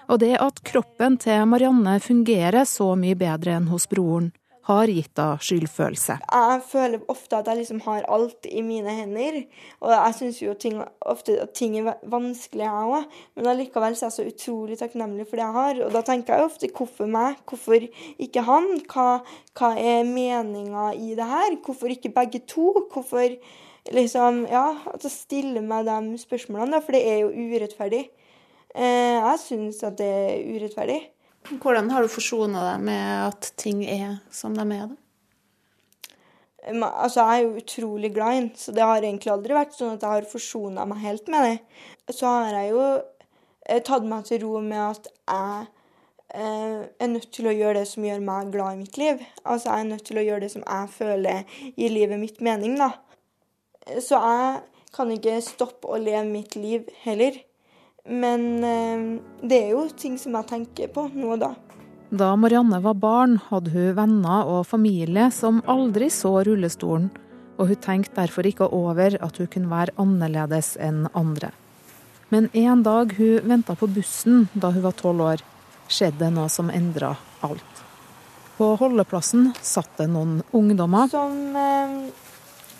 [0.07, 4.31] Og det at kroppen til Marianne fungerer så mye bedre enn hos broren,
[4.67, 6.17] har gitt henne skyldfølelse.
[6.27, 9.39] Jeg føler ofte at jeg liksom har alt i mine hender.
[9.81, 13.19] Og jeg syns jo ting, ofte at ting er vanskelig, jeg òg.
[13.37, 15.83] Men allikevel er jeg så utrolig takknemlig for det jeg har.
[15.85, 17.39] Og da tenker jeg ofte hvorfor meg?
[17.47, 17.87] Hvorfor
[18.27, 18.69] ikke han?
[18.91, 19.07] Hva,
[19.57, 21.57] hva er meninga i det her?
[21.63, 22.73] Hvorfor ikke begge to?
[22.91, 23.39] Hvorfor
[23.93, 28.09] liksom Ja, at jeg stiller meg de spørsmålene, da, for det er jo urettferdig.
[28.75, 30.99] Eh, jeg syns at det er urettferdig.
[31.47, 34.89] Hvordan har du forsona deg med at ting er som de er?
[36.67, 39.95] Altså, Jeg er jo utrolig glad i den, så det har egentlig aldri vært sånn
[39.95, 41.55] at jeg har forsona meg helt med det.
[42.11, 42.83] Så har jeg jo
[43.69, 45.67] eh, tatt meg til ro med at jeg
[46.35, 49.23] eh, er nødt til å gjøre det som gjør meg glad i mitt liv.
[49.45, 52.75] Altså, jeg er nødt til å gjøre det som jeg føler gir livet mitt mening,
[52.81, 52.91] da.
[54.03, 54.59] Så jeg
[54.97, 57.39] kan ikke stoppe å leve mitt liv heller.
[58.07, 59.05] Men eh,
[59.43, 61.53] det er jo ting som jeg tenker på nå og da.
[62.07, 67.09] Da Marianne var barn, hadde hun venner og familie som aldri så rullestolen,
[67.59, 71.51] og hun tenkte derfor ikke over at hun kunne være annerledes enn andre.
[72.31, 75.43] Men en dag hun venta på bussen da hun var tolv år,
[75.91, 77.83] skjedde det noe som endra alt.
[78.57, 81.11] På holdeplassen satt det noen ungdommer.
[81.11, 81.97] Som eh,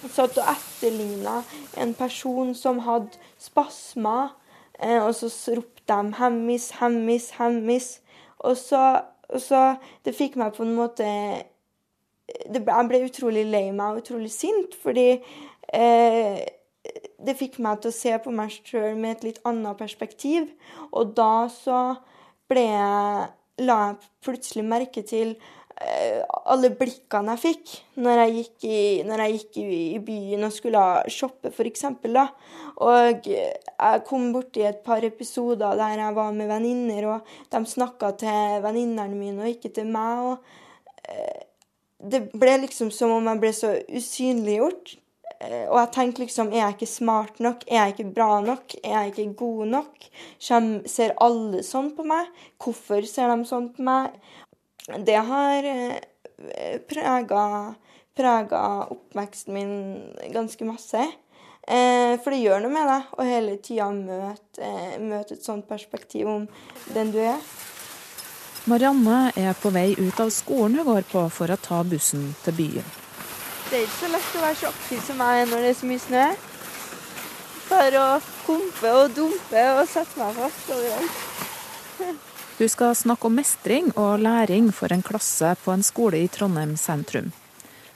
[0.08, 1.42] satt og etterligna
[1.78, 4.32] en person som hadde spasmer,
[4.80, 8.00] og så ropte de 'hemmis, hemmis, hemmis'.
[8.40, 11.04] Og så, og så Det fikk meg på en måte
[12.54, 15.24] det, Jeg ble utrolig lei meg og utrolig sint, fordi
[15.74, 16.46] eh,
[17.26, 20.52] det fikk meg til å se på meg sjøl med et litt annet perspektiv.
[20.92, 21.96] Og da så
[22.48, 28.66] ble jeg La jeg plutselig merke til eh, alle blikkene jeg fikk når jeg gikk
[28.66, 31.86] i, jeg gikk i, byen og skulle shoppe, f.eks.
[32.82, 38.14] Og jeg kom borti et par episoder der jeg var med venninner, og de snakka
[38.22, 40.24] til venninnene mine og ikke til meg.
[40.32, 41.44] og eh,
[41.98, 44.98] Det ble liksom som om jeg ble så usynliggjort.
[45.42, 47.66] Eh, og jeg tenkte liksom Er jeg ikke smart nok?
[47.68, 48.78] Er jeg ikke bra nok?
[48.84, 50.10] Er jeg ikke god nok?
[50.42, 52.30] Ser alle sånn på meg?
[52.62, 54.18] Hvorfor ser de sånn på meg?
[54.88, 59.74] Det har eh, prega oppveksten min
[60.34, 61.08] ganske masse.
[61.68, 64.70] Eh, for det gjør noe med deg å hele tida møte,
[65.04, 66.46] møte et sånt perspektiv om
[66.96, 67.42] den du er.
[68.68, 72.56] Marianne er på vei ut av skolen hun går på for å ta bussen til
[72.56, 72.88] byen.
[73.68, 75.78] Det er ikke så lett å være så aktiv som jeg er når det er
[75.82, 76.24] så mye snø.
[77.68, 78.16] Bare å
[78.48, 82.28] humpe og dumpe og sette meg fast overalt.
[82.58, 86.72] Hun skal snakke om mestring og læring for en klasse på en skole i Trondheim
[86.78, 87.28] sentrum.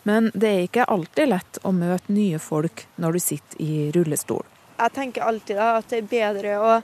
[0.05, 4.45] Men det er ikke alltid lett å møte nye folk når du sitter i rullestol.
[4.77, 6.75] Jeg tenker alltid at det er bedre å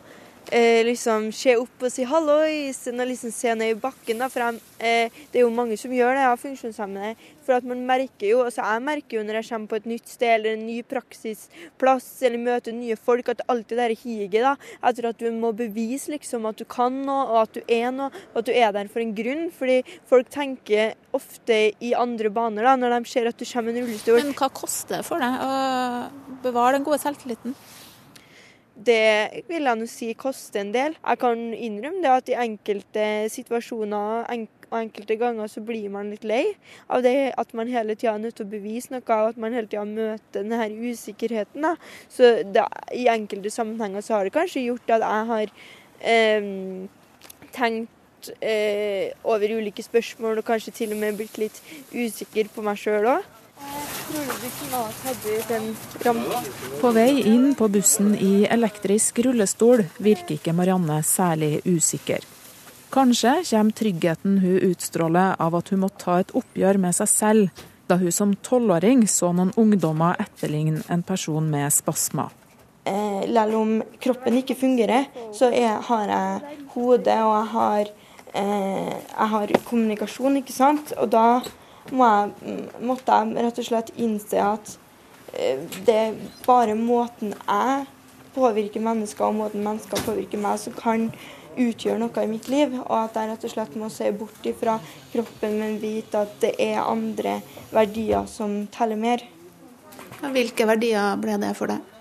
[0.52, 4.22] eh, liksom se opp og si hallois, og liksom se ned i bakken.
[4.22, 7.16] Da, for jeg, eh, det er jo mange som gjør det av funksjonshemmede.
[7.48, 10.10] For at man merker jo, altså jeg merker jo når jeg kommer på et nytt
[10.12, 14.58] sted eller en ny praksisplass eller møter nye folk, at alt det er higet da,
[14.90, 18.12] etter at du må bevise liksom at du kan noe, og at du er noe,
[18.34, 19.48] og at du er der for en grunn.
[19.56, 19.80] Fordi
[20.10, 23.88] folk tenker ofte i andre baner da, når de ser at du kommer med en
[23.88, 24.22] rullestol.
[24.28, 25.52] Men hva koster det for deg å
[26.44, 27.56] bevare den gode selvtilliten?
[28.78, 30.96] Det vil jeg nå si koster en del.
[31.02, 36.28] Jeg kan innrømme det at i enkelte situasjoner og enkelte ganger så blir man litt
[36.28, 36.44] lei
[36.92, 39.56] av det at man hele tida er nødt til å bevise noe, og at man
[39.56, 41.66] hele tida møter denne usikkerheten.
[41.66, 41.74] Da.
[42.12, 45.56] Så det, i enkelte sammenhenger så har det kanskje gjort at jeg har
[46.14, 46.52] eh,
[47.58, 47.94] tenkt
[49.24, 51.62] over ulike spørsmål og kanskje til og med blitt litt
[51.94, 53.26] usikker på meg sjøl òg.
[56.82, 62.22] På vei inn på bussen i elektrisk rullestol virker ikke Marianne særlig usikker.
[62.94, 67.64] Kanskje kommer tryggheten hun utstråler av at hun må ta et oppgjør med seg selv,
[67.88, 72.32] da hun som tolvåring så noen ungdommer etterligne en person med spasmer.
[72.88, 77.94] Eh, selv om kroppen ikke fungerer, så jeg, har jeg hodet og jeg har,
[78.34, 80.94] eh, jeg har kommunikasjon, ikke sant.
[81.02, 81.42] Og da
[81.92, 84.74] må jeg, måtte jeg rett og slett innse at
[85.34, 87.86] eh, det er bare måten jeg
[88.38, 91.10] påvirker mennesker, og måten mennesker påvirker meg, som kan
[91.58, 92.76] utgjøre noe i mitt liv.
[92.84, 94.78] Og at jeg rett og slett må se bort ifra
[95.14, 97.40] kroppen, men vite at det er andre
[97.74, 99.24] verdier som teller mer.
[100.22, 101.94] Hvilke verdier ble det for deg?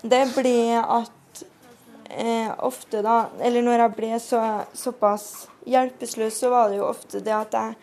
[0.00, 1.42] Det ble at
[2.08, 4.40] eh, ofte, da Eller når jeg ble så,
[4.72, 5.26] såpass
[5.68, 7.76] hjelpeløs, så var det jo ofte det at jeg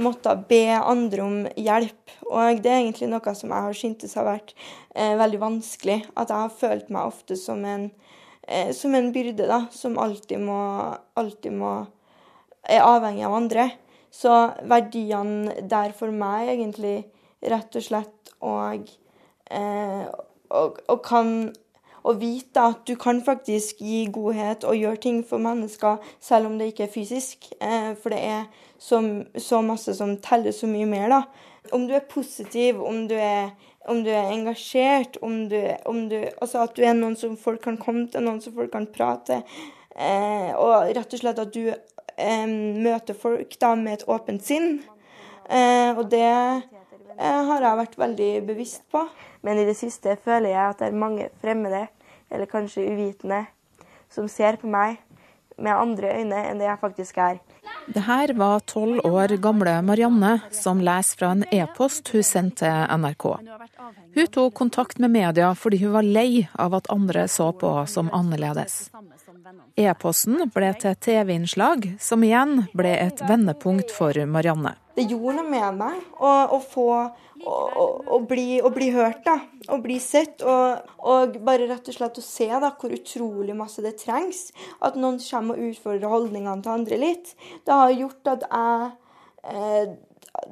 [0.00, 2.14] måtte be andre om hjelp.
[2.30, 4.54] Og det er egentlig noe som jeg har syntes har vært
[4.94, 6.00] eh, veldig vanskelig.
[6.16, 7.88] At jeg har følt meg ofte som en,
[8.48, 10.60] eh, som en byrde, da, som alltid må,
[11.20, 11.74] alltid må
[12.64, 13.68] er avhengig av andre.
[14.14, 14.32] Så
[14.70, 16.96] verdiene der for meg egentlig
[17.44, 18.88] rett og slett og,
[19.50, 20.04] eh,
[20.54, 21.52] og, og kan
[22.04, 26.58] å vite at du kan faktisk gi godhet og gjøre ting for mennesker selv om
[26.60, 27.48] det ikke er fysisk.
[27.64, 28.42] Eh, for det er
[28.78, 29.00] så,
[29.40, 31.22] så, masse som teller så mye mer, da.
[31.72, 33.54] Om du er positiv, om du er,
[33.88, 35.56] om du er engasjert, om du,
[35.88, 38.72] om du, Altså at du er noen som folk kan komme til, noen som folk
[38.72, 39.40] kan prate
[39.96, 44.82] eh, Og rett og slett at du eh, møter folk da med et åpent sinn.
[45.48, 49.06] Eh, og det eh, har jeg vært veldig bevisst på.
[49.44, 51.86] Men i det siste føler jeg at det er mange fremmede,
[52.34, 53.44] eller kanskje uvitende,
[54.10, 54.98] som ser på meg
[55.56, 57.38] med andre øyne enn det jeg faktisk er.
[57.86, 63.00] Det her var tolv år gamle Marianne som leser fra en e-post hun sendte til
[63.00, 63.26] NRK.
[64.14, 68.10] Hun tok kontakt med media fordi hun var lei av at andre så på som
[68.12, 68.88] annerledes.
[69.76, 74.76] E-posten ble til TV-innslag, som igjen ble et vendepunkt for Marianne.
[74.94, 76.88] Det gjorde noe med meg å, å få
[77.42, 79.38] å, bli, å, bli, hørt, da.
[79.74, 80.42] Å bli sett.
[80.46, 84.46] Og, og, bare rett og slett å se da, hvor utrolig masse det trengs.
[84.84, 87.34] At noen kommer og utfordrer holdningene til andre litt.
[87.66, 88.90] Det har gjort at jeg,
[89.50, 89.94] eh,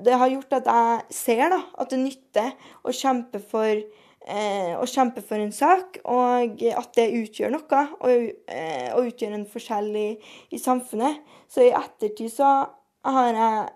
[0.02, 3.84] det har gjort at jeg ser da, at det nytter å kjempe for
[4.26, 9.36] eh, å kjempe for en sak, og at det utgjør noe, og, eh, og utgjør
[9.36, 10.08] en forskjell i,
[10.50, 11.22] i, samfunnet.
[11.50, 12.52] Så i ettertid så
[13.06, 13.66] har jeg,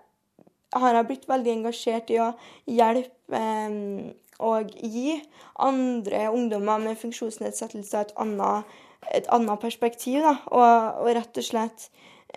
[0.77, 2.31] har jeg blitt veldig engasjert i å
[2.69, 5.15] hjelpe eh, og gi
[5.65, 8.75] andre ungdommer med funksjonsnedsettelser et annet,
[9.09, 11.87] et annet perspektiv, da, og, og rett og slett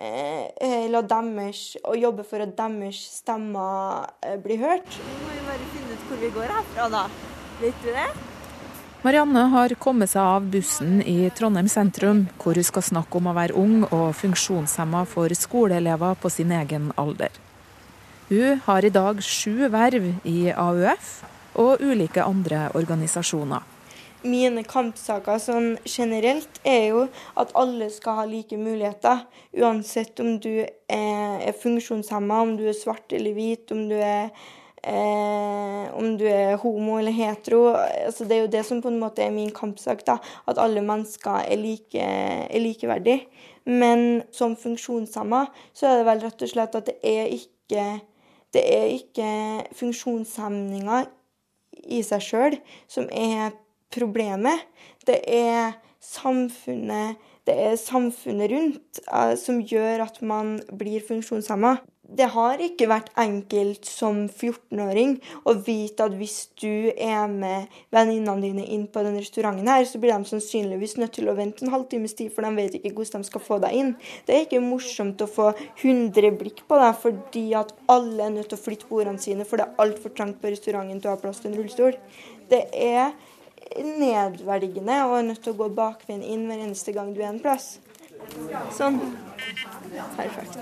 [0.01, 4.09] eh, la deres, og jobbe for at deres stemmer
[4.41, 4.97] blir hørt.
[4.97, 7.05] Vi må jo bare finne ut hvor vi går herfra, da.
[7.61, 8.07] Vet du det?
[9.03, 13.33] Marianne har kommet seg av bussen i Trondheim sentrum, hvor hun skal snakke om å
[13.37, 17.29] være ung og funksjonshemma for skoleelever på sin egen alder.
[18.31, 21.11] Hun har i dag sju verv i AUF
[21.61, 23.61] og ulike andre organisasjoner.
[24.25, 27.03] Mine kampsaker sånn generelt er jo
[27.41, 29.21] at alle skal ha like muligheter.
[29.57, 34.33] Uansett om du er, funksjonshemma, om du er svart eller hvit, om du er
[34.83, 37.75] Eh, om du er homo eller hetero.
[37.75, 40.05] Altså, det er jo det som på en måte er min kampsak.
[40.05, 40.17] da,
[40.47, 43.27] At alle mennesker er, like, er likeverdige.
[43.65, 48.01] Men som funksjonshemma så er det vel rett og slett at det er ikke
[48.51, 49.27] det er ikke
[49.79, 51.05] funksjonshemninger
[51.87, 52.57] i seg sjøl
[52.89, 53.53] som er
[53.93, 54.65] problemet.
[55.07, 61.77] Det er samfunnet, det er samfunnet rundt eh, som gjør at man blir funksjonshemma
[62.11, 65.13] det har ikke vært enkelt som 14-åring
[65.47, 70.01] å vite at hvis du er med venninnene dine inn på den restauranten her, så
[70.01, 73.23] blir de sannsynligvis nødt til å vente en halvtimes tid, for de vet ikke hvordan
[73.23, 73.93] de skal få deg inn.
[74.27, 78.51] Det er ikke morsomt å få 100 blikk på deg fordi at alle er nødt
[78.51, 81.21] til å flytte bordene sine, for det er altfor trangt på restauranten til å ha
[81.21, 81.95] plass til en rullestol.
[82.51, 83.15] Det er
[83.79, 87.39] nedverdigende og er nødt til å gå bakveien inn hver eneste gang du er en
[87.43, 87.77] plass.
[88.75, 88.99] Sånn.
[90.15, 90.57] Perfekt.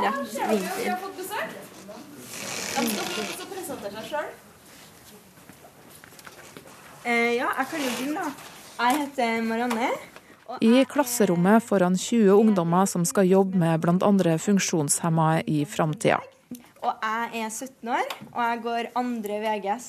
[0.00, 0.98] Rett vinter.
[7.04, 8.30] Eh, ja, jeg kan jo begynne, da.
[8.80, 9.90] Jeg heter Marianne.
[10.60, 14.36] I klasserommet foran 20 ungdommer som skal jobbe med bl.a.
[14.38, 16.18] funksjonshemmede i framtida.
[16.80, 19.88] Og jeg er 17 år, og jeg går andre VGS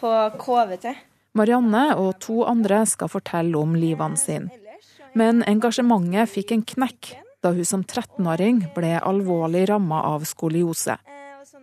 [0.00, 0.10] på
[0.42, 0.90] KVT.
[1.38, 4.61] Marianne og to andre skal fortelle om livene sine.
[5.18, 10.96] Men engasjementet fikk en knekk da hun som 13-åring ble alvorlig ramma av skoliose.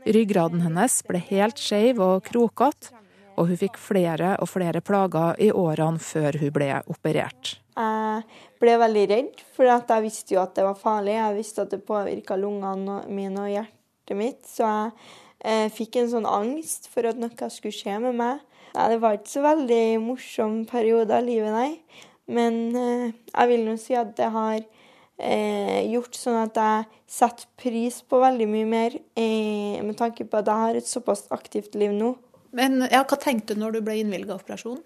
[0.06, 2.94] Ryggraden hennes ble helt skeiv og krokete,
[3.40, 7.56] og hun fikk flere og flere plager i årene før hun ble operert.
[7.80, 8.24] Jeg
[8.60, 11.16] ble veldig redd, for jeg visste jo at det var farlig.
[11.16, 14.44] Jeg visste at det påvirka lungene mine og hjertet mitt.
[14.44, 14.92] Så jeg
[15.40, 18.44] eh, fikk en sånn angst for at noe skulle skje med meg.
[18.76, 21.80] Det var ikke så veldig morsom periode av livet, nei.
[22.30, 27.50] Men eh, jeg vil nå si at det har eh, gjort sånn at jeg setter
[27.60, 31.78] pris på veldig mye mer, eh, med tanke på at jeg har et såpass aktivt
[31.80, 32.14] liv nå.
[32.56, 34.84] Men ja, Hva tenkte du når du ble innvilga operasjonen?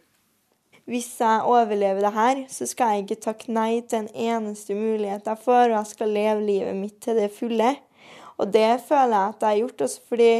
[0.89, 5.29] Hvis jeg overlever det her, så skal jeg ikke takke nei til en eneste mulighet
[5.31, 7.69] jeg får, og jeg skal leve livet mitt til det fulle.
[8.35, 10.33] Og det føler jeg at jeg har gjort, også fordi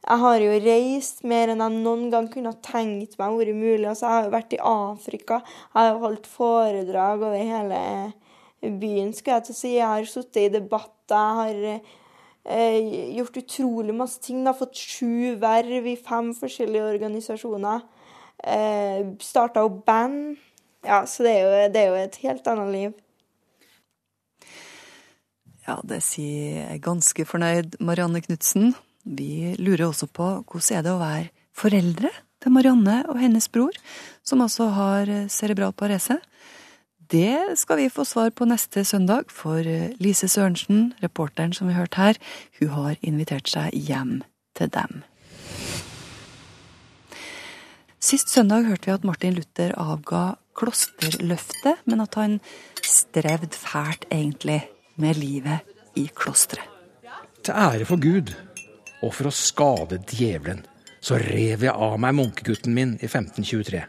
[0.00, 3.84] jeg har jo reist mer enn jeg noen gang kunne tenkt meg vært mulig.
[3.84, 7.80] Altså, jeg har jo vært i Afrika, jeg har jo holdt foredrag over hele
[8.80, 9.72] byen, skal jeg til å si.
[9.76, 11.62] Jeg har sittet i debatter, jeg har
[12.56, 14.40] eh, gjort utrolig masse ting.
[14.48, 17.84] Har fått sju verv i fem forskjellige organisasjoner.
[18.40, 20.38] Eh, Starta opp band.
[20.86, 23.00] Ja, så det er, jo, det er jo et helt annet liv.
[25.66, 28.72] Ja, det sier jeg ganske fornøyd Marianne Knutsen.
[29.04, 33.76] Vi lurer også på hvordan er det å være foreldre til Marianne og hennes bror,
[34.24, 36.18] som altså har cerebral parese.
[37.10, 39.66] Det skal vi få svar på neste søndag, for
[39.98, 42.20] Lise Sørensen, reporteren som vi hørte her,
[42.60, 44.20] hun har invitert seg hjem
[44.54, 45.02] til dem.
[48.00, 52.38] Sist søndag hørte vi at Martin Luther avga klosterløftet, men at han
[52.80, 54.62] strevde fælt, egentlig,
[54.96, 55.66] med livet
[55.98, 56.68] i klosteret.
[57.44, 58.32] Til ære for Gud
[59.00, 60.64] og for å skade djevelen,
[61.00, 63.82] så rev jeg av meg munkegutten min i 1523.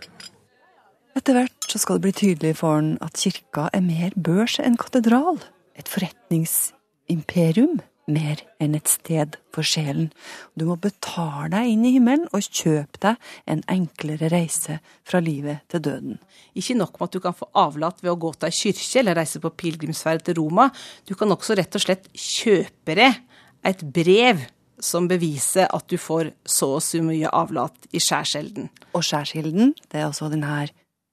[1.20, 4.80] Etter hvert så skal det bli tydelig for han at kirka er mer børs enn
[4.80, 5.42] katedral.
[5.76, 7.82] Et forretningsimperium
[8.12, 10.10] mer enn et sted for sjelen.
[10.58, 15.64] Du må betale deg inn i himmelen og kjøpe deg en enklere reise fra livet
[15.72, 16.18] til døden.
[16.58, 19.20] Ikke nok med at du kan få avlat ved å gå til ei kirke eller
[19.22, 20.70] reise på pilegrimsferd til Roma,
[21.08, 23.22] du kan også rett og slett kjøpe deg
[23.68, 24.48] et brev
[24.84, 28.70] som beviser at du får så og så mye avlat i skjærsilden.
[28.98, 30.68] Og skjærsilden, det er altså denne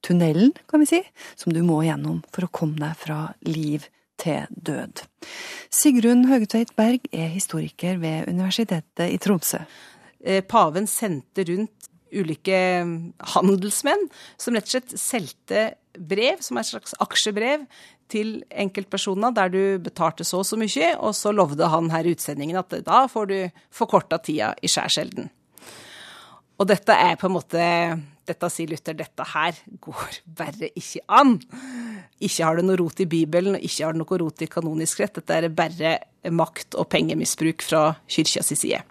[0.05, 1.01] tunnelen, kan vi si,
[1.39, 3.87] som du må gjennom for å komme deg fra liv
[4.19, 5.03] til død.
[5.71, 9.61] Sigrun Høgetveit Berg er historiker ved Universitetet i Tromsø.
[10.19, 12.57] Eh, paven sendte rundt ulike
[13.35, 14.07] handelsmenn
[14.39, 15.65] som rett og slett solgte
[15.99, 17.65] brev, som er et slags aksjebrev,
[18.09, 22.15] til enkeltpersoner der du betalte så og så mye, og så lovde han her i
[22.15, 23.37] utsendingen at da får du
[23.75, 25.29] forkorta tida i skjærselden.
[26.59, 27.65] Og dette er på en måte
[28.29, 31.39] Dette sier Luther, dette her går bare ikke an.
[32.21, 35.01] Ikke har det noe rot i Bibelen, og ikke har det noe rot i kanonisk
[35.01, 35.15] rett.
[35.17, 35.95] Dette er bare
[36.29, 38.83] makt- og pengemisbruk fra kyrkja si side.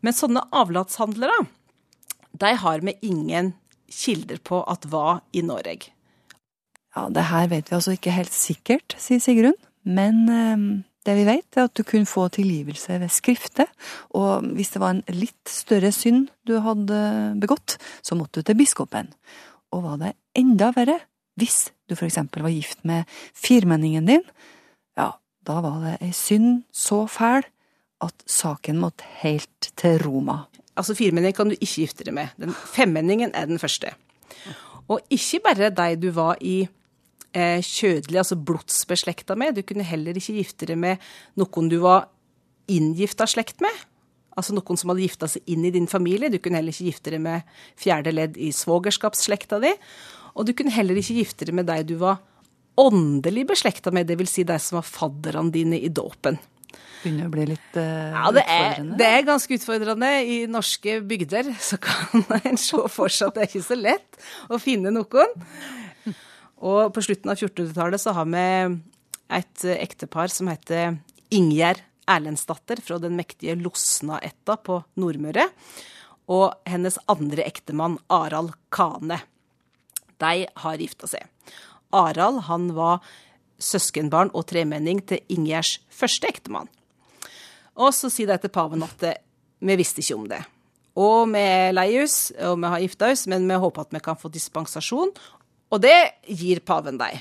[0.00, 1.42] Men sånne avlatshandlere,
[2.40, 3.52] de har vi ingen
[3.92, 5.92] kilder på at var i Norge.
[6.98, 9.54] Ja, det her vet vi altså ikke helt sikkert, sier Sigrun.
[9.86, 10.64] Men eh,
[11.06, 13.68] det vi vet, er at du kunne få tilgivelse ved skrifte.
[14.18, 16.98] Og hvis det var en litt større synd du hadde
[17.38, 19.12] begått, så måtte du til biskopen.
[19.70, 20.98] Og var det enda verre
[21.38, 24.24] hvis du for eksempel var gift med firmenningen din,
[24.98, 25.12] ja,
[25.46, 27.46] da var det ei synd så fæl
[28.02, 30.40] at saken måtte helt til Roma.
[30.74, 32.34] Altså Firmenning kan du ikke gifte deg med.
[32.38, 33.94] Den Femmenningen er den første.
[34.90, 36.68] Og ikke bare de du var i
[37.36, 39.58] eh, kjødelig, altså blodsbeslekta med.
[39.58, 41.04] Du kunne heller ikke gifte deg med
[41.40, 42.08] noen du var
[42.68, 43.84] inngifta slekt med.
[44.38, 46.30] Altså noen som hadde gifta seg inn i din familie.
[46.30, 47.46] Du kunne heller ikke gifte deg med
[47.80, 49.72] fjerde ledd i svogerskapsslekta di.
[50.38, 52.20] Og du kunne heller ikke gifte deg med de du var
[52.78, 54.36] åndelig beslekta med, dvs.
[54.36, 56.38] Si de som var fadderne dine i dåpen.
[57.02, 58.96] Begynner å bli litt uh, ja, det er, utfordrende?
[58.98, 60.12] Det er ganske utfordrende.
[60.22, 64.22] I norske bygder så kan en se for seg at det er ikke så lett
[64.50, 65.34] å finne noen.
[66.58, 68.46] Og på slutten av 1400-tallet så har vi
[69.38, 70.98] et ektepar som heter
[71.34, 75.48] Ingjerd Erlendsdatter fra den mektige Losnaætta på Nordmøre.
[76.28, 79.20] Og hennes andre ektemann Arald Kane.
[80.18, 81.24] De har gifta seg.
[81.94, 83.04] Arald han var
[83.62, 86.68] søskenbarn og tremenning til Ingjerd's første ektemann.
[87.78, 89.04] Og så sier de til paven at
[89.58, 90.42] vi visste ikke om det.
[90.98, 94.02] Og vi er lei oss, og vi har gifta oss, men vi håper at vi
[94.02, 95.12] kan få dispensasjon.
[95.68, 95.96] Og det
[96.26, 97.20] gir paven deg.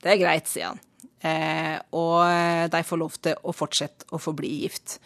[0.00, 0.84] Det er greit, sier han.
[1.20, 4.98] Eh, og de får lov til å fortsette å forbli gift.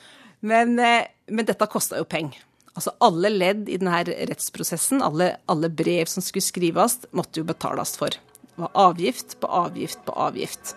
[0.44, 2.36] Men, eh, men dette kosta jo penger.
[2.74, 7.94] Altså alle ledd i denne rettsprosessen, alle, alle, brev som skulle skrives, måtte jo betales
[7.96, 8.10] for.
[8.10, 10.74] Det var avgift på avgift på avgift.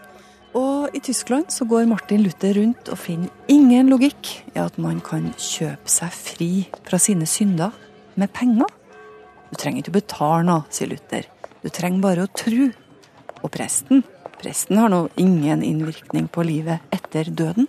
[0.58, 5.02] Og i Tyskland så går Martin Luther rundt og finner ingen logikk i at man
[5.06, 6.52] kan kjøpe seg fri
[6.88, 7.76] fra sine synder
[8.16, 8.70] med penger.
[9.50, 11.28] Du trenger ikke å betale noe, sier Luther.
[11.64, 12.70] Du trenger bare å tro.
[13.44, 14.04] Og presten,
[14.42, 17.68] presten har nå ingen innvirkning på livet etter døden.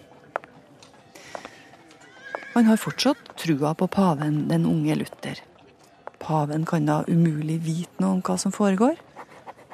[2.55, 5.43] Han har fortsatt trua på paven, den unge Luther.
[6.18, 8.97] Paven kan da umulig vite noe om hva som foregår.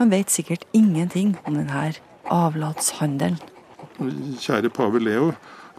[0.01, 1.95] Han vet sikkert ingenting om denne
[2.35, 3.39] avlatshandelen.
[4.43, 5.31] Kjære pave Leo,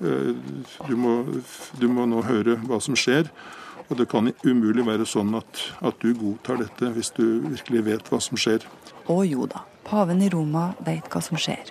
[0.01, 0.31] eh,
[0.87, 1.17] du må,
[1.77, 3.29] du må, nå høre hva som skjer.
[3.89, 8.11] Og det kan umulig være sånn at, at du godtar dette, hvis du virkelig vet
[8.11, 8.65] hva som skjer.
[9.11, 11.69] Å jo da, paven i Roma vet hva som skjer.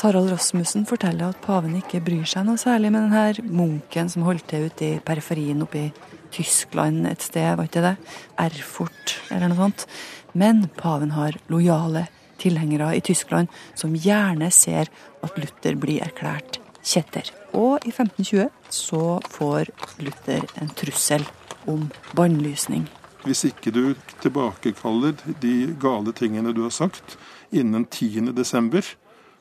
[0.00, 4.46] Tarald Rasmussen forteller at paven ikke bryr seg noe særlig med denne munken som holdt
[4.48, 5.90] til ute i periferien oppe i
[6.30, 7.96] Tyskland et sted, var ikke det?
[8.40, 9.84] Erfurt eller noe sånt.
[10.32, 12.06] Men paven har lojale
[12.40, 14.88] tilhengere i Tyskland som gjerne ser
[15.20, 17.28] at Luther blir erklært kjetter.
[17.52, 21.26] Og i 1520 så får Luther en trussel
[21.70, 22.88] om bannlysning.
[23.24, 23.82] Hvis ikke du
[24.22, 27.18] tilbakekaller de gale tingene du har sagt
[27.52, 28.32] innen 10.
[28.36, 28.84] desember,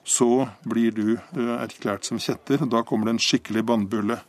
[0.03, 2.65] så blir du eh, erklært som kjetter.
[2.67, 4.19] Da kommer det en skikkelig bannbulle.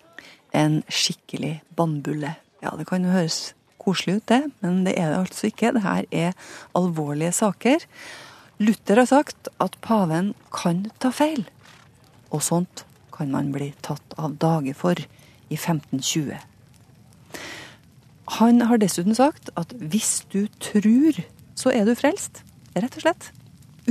[0.54, 2.36] En skikkelig bannbulle.
[2.62, 5.72] Ja, det kan jo høres koselig ut, det, men det er det altså ikke.
[5.76, 6.36] Det her er
[6.76, 7.86] alvorlige saker.
[8.60, 11.46] Luther har sagt at paven kan ta feil,
[12.28, 12.84] og sånt
[13.14, 16.36] kan man bli tatt av dage for i 1520.
[18.38, 21.18] Han har dessuten sagt at hvis du tror,
[21.58, 22.44] så er du frelst.
[22.78, 23.30] Rett og slett.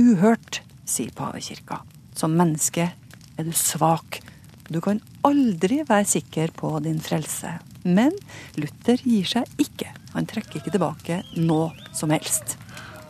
[0.00, 1.82] Uhørt sier pavekirka.
[2.16, 4.22] Som menneske er du svak.
[4.70, 7.58] Du kan aldri være sikker på din frelse.
[7.84, 8.16] Men
[8.56, 9.92] Luther gir seg ikke.
[10.14, 12.56] Han trekker ikke tilbake noe som helst.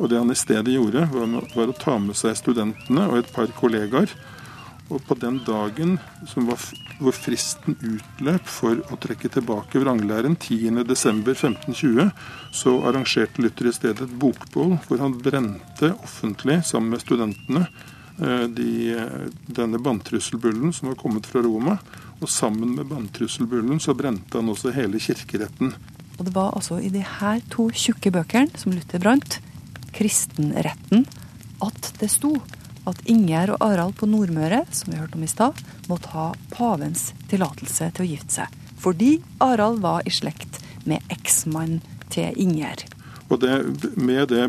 [0.01, 1.07] Og det han i stedet gjorde,
[1.55, 4.11] var å ta med seg studentene og et par kollegaer.
[4.91, 5.99] Og på den dagen
[6.34, 6.62] var,
[6.99, 12.11] hvor fristen utløp for å trekke tilbake vranglæren, 10.12.1520,
[12.51, 17.64] så arrangerte Luther i stedet et bokbål hvor han brente offentlig sammen med studentene
[18.18, 18.72] eh, de,
[19.47, 21.78] denne banntrusselbullen som var kommet fra Roma.
[22.20, 25.72] Og sammen med banntrusselbullen så brente han også hele kirkeretten.
[26.18, 29.38] Og det var altså i de her to tjukke bøkene som Luther brant,
[29.97, 31.07] kristenretten,
[31.64, 32.34] at det sto
[32.89, 35.59] at Ingjerd og Arald på Nordmøre, som vi hørte om i stad,
[35.91, 38.57] måtte ha pavens tillatelse til å gifte seg.
[38.81, 42.87] Fordi Arald var i slekt med eksmannen til Ingjerd.
[43.31, 43.53] Og det,
[43.95, 44.49] med det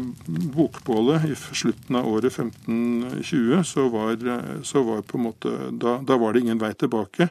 [0.55, 4.15] bokbålet i slutten av året 1520, så var,
[4.65, 7.27] så var på en måte, da, da var det ingen vei tilbake.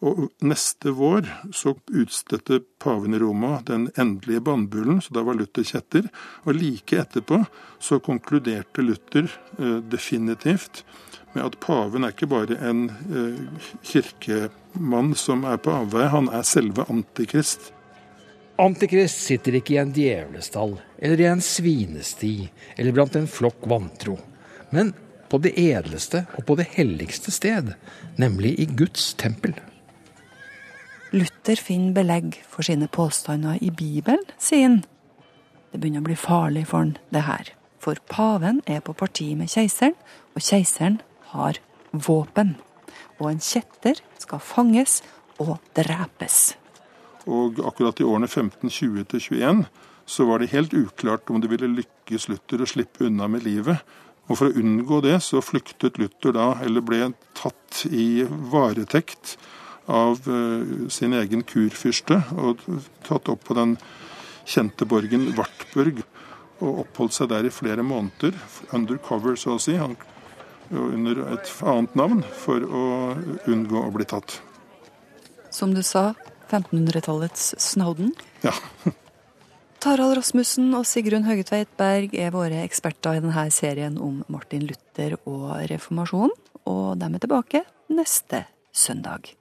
[0.00, 5.66] Og neste vår så utstedte paven i Roma den endelige bannbullen, så da var Luther
[5.66, 6.08] kjetter.
[6.48, 7.42] Og like etterpå
[7.82, 9.28] så konkluderte Luther
[9.58, 10.84] eh, definitivt
[11.34, 16.48] med at paven er ikke bare en eh, kirkemann som er på avveie, han er
[16.48, 17.70] selve antikrist.
[18.60, 22.34] Antikrist sitter ikke i en djevlestall eller i en svinesti
[22.76, 24.18] eller blant en flokk vantro,
[24.72, 24.92] men
[25.30, 27.74] på det edleste og på det helligste sted,
[28.20, 29.54] nemlig i Guds tempel.
[31.50, 34.76] Luther finner belegg for sine påstander i Bibelen, sier han.
[35.72, 37.48] Det begynner å bli farlig for han, det her.
[37.82, 39.96] For paven er på parti med keiseren,
[40.30, 41.00] og keiseren
[41.32, 41.58] har
[41.90, 42.52] våpen.
[43.18, 45.00] Og en kjetter skal fanges
[45.42, 46.52] og drepes.
[47.26, 49.64] Og akkurat i årene 1520 til 21
[50.06, 53.82] så var det helt uklart om det ville lykkes Luther å slippe unna med livet.
[54.30, 58.22] Og for å unngå det så flyktet Luther da, eller ble tatt i
[58.54, 59.34] varetekt
[59.90, 62.62] av uh, sin egen kurfyrste og
[63.06, 63.76] tatt opp på den
[64.48, 66.02] kjente borgen Wartburg
[66.60, 68.36] og oppholdt seg der i flere måneder,
[68.76, 69.96] undercover så å si, han,
[70.70, 72.82] under et annet navn, for å
[73.48, 74.38] unngå å bli tatt.
[75.50, 76.12] Som du sa,
[76.50, 78.12] 1500-tallets Snowden.
[78.44, 78.52] Ja.
[79.80, 85.16] Tarald Rasmussen og Sigrun Høgetveit Berg er våre eksperter i denne serien om Martin Luther
[85.24, 86.36] og reformasjonen,
[86.68, 88.44] og de er tilbake neste
[88.76, 89.32] søndag.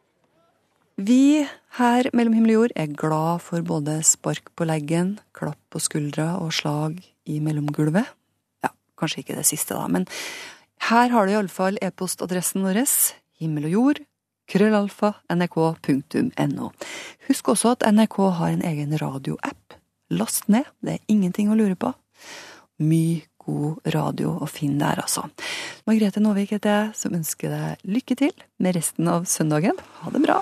[1.00, 1.47] Vi
[1.78, 6.34] her mellom himmel og jord er glad for både spark på leggen, klapp på skuldra
[6.41, 8.10] og slag i mellomgulvet.
[8.66, 10.10] Ja, kanskje ikke det siste, da, men
[10.89, 12.82] her har du iallfall e-postadressen vår,
[13.39, 14.04] himmel og jord,
[14.52, 16.70] krøllalfa, nrk.no.
[17.30, 19.80] Husk også at NRK har en egen radioapp.
[20.12, 21.93] Last ned, det er ingenting å lure på.
[22.84, 25.30] Mye god radio å finne der, altså.
[25.88, 29.80] Margrethe Nåvik heter jeg, som ønsker deg lykke til med resten av søndagen.
[30.02, 30.41] Ha det bra!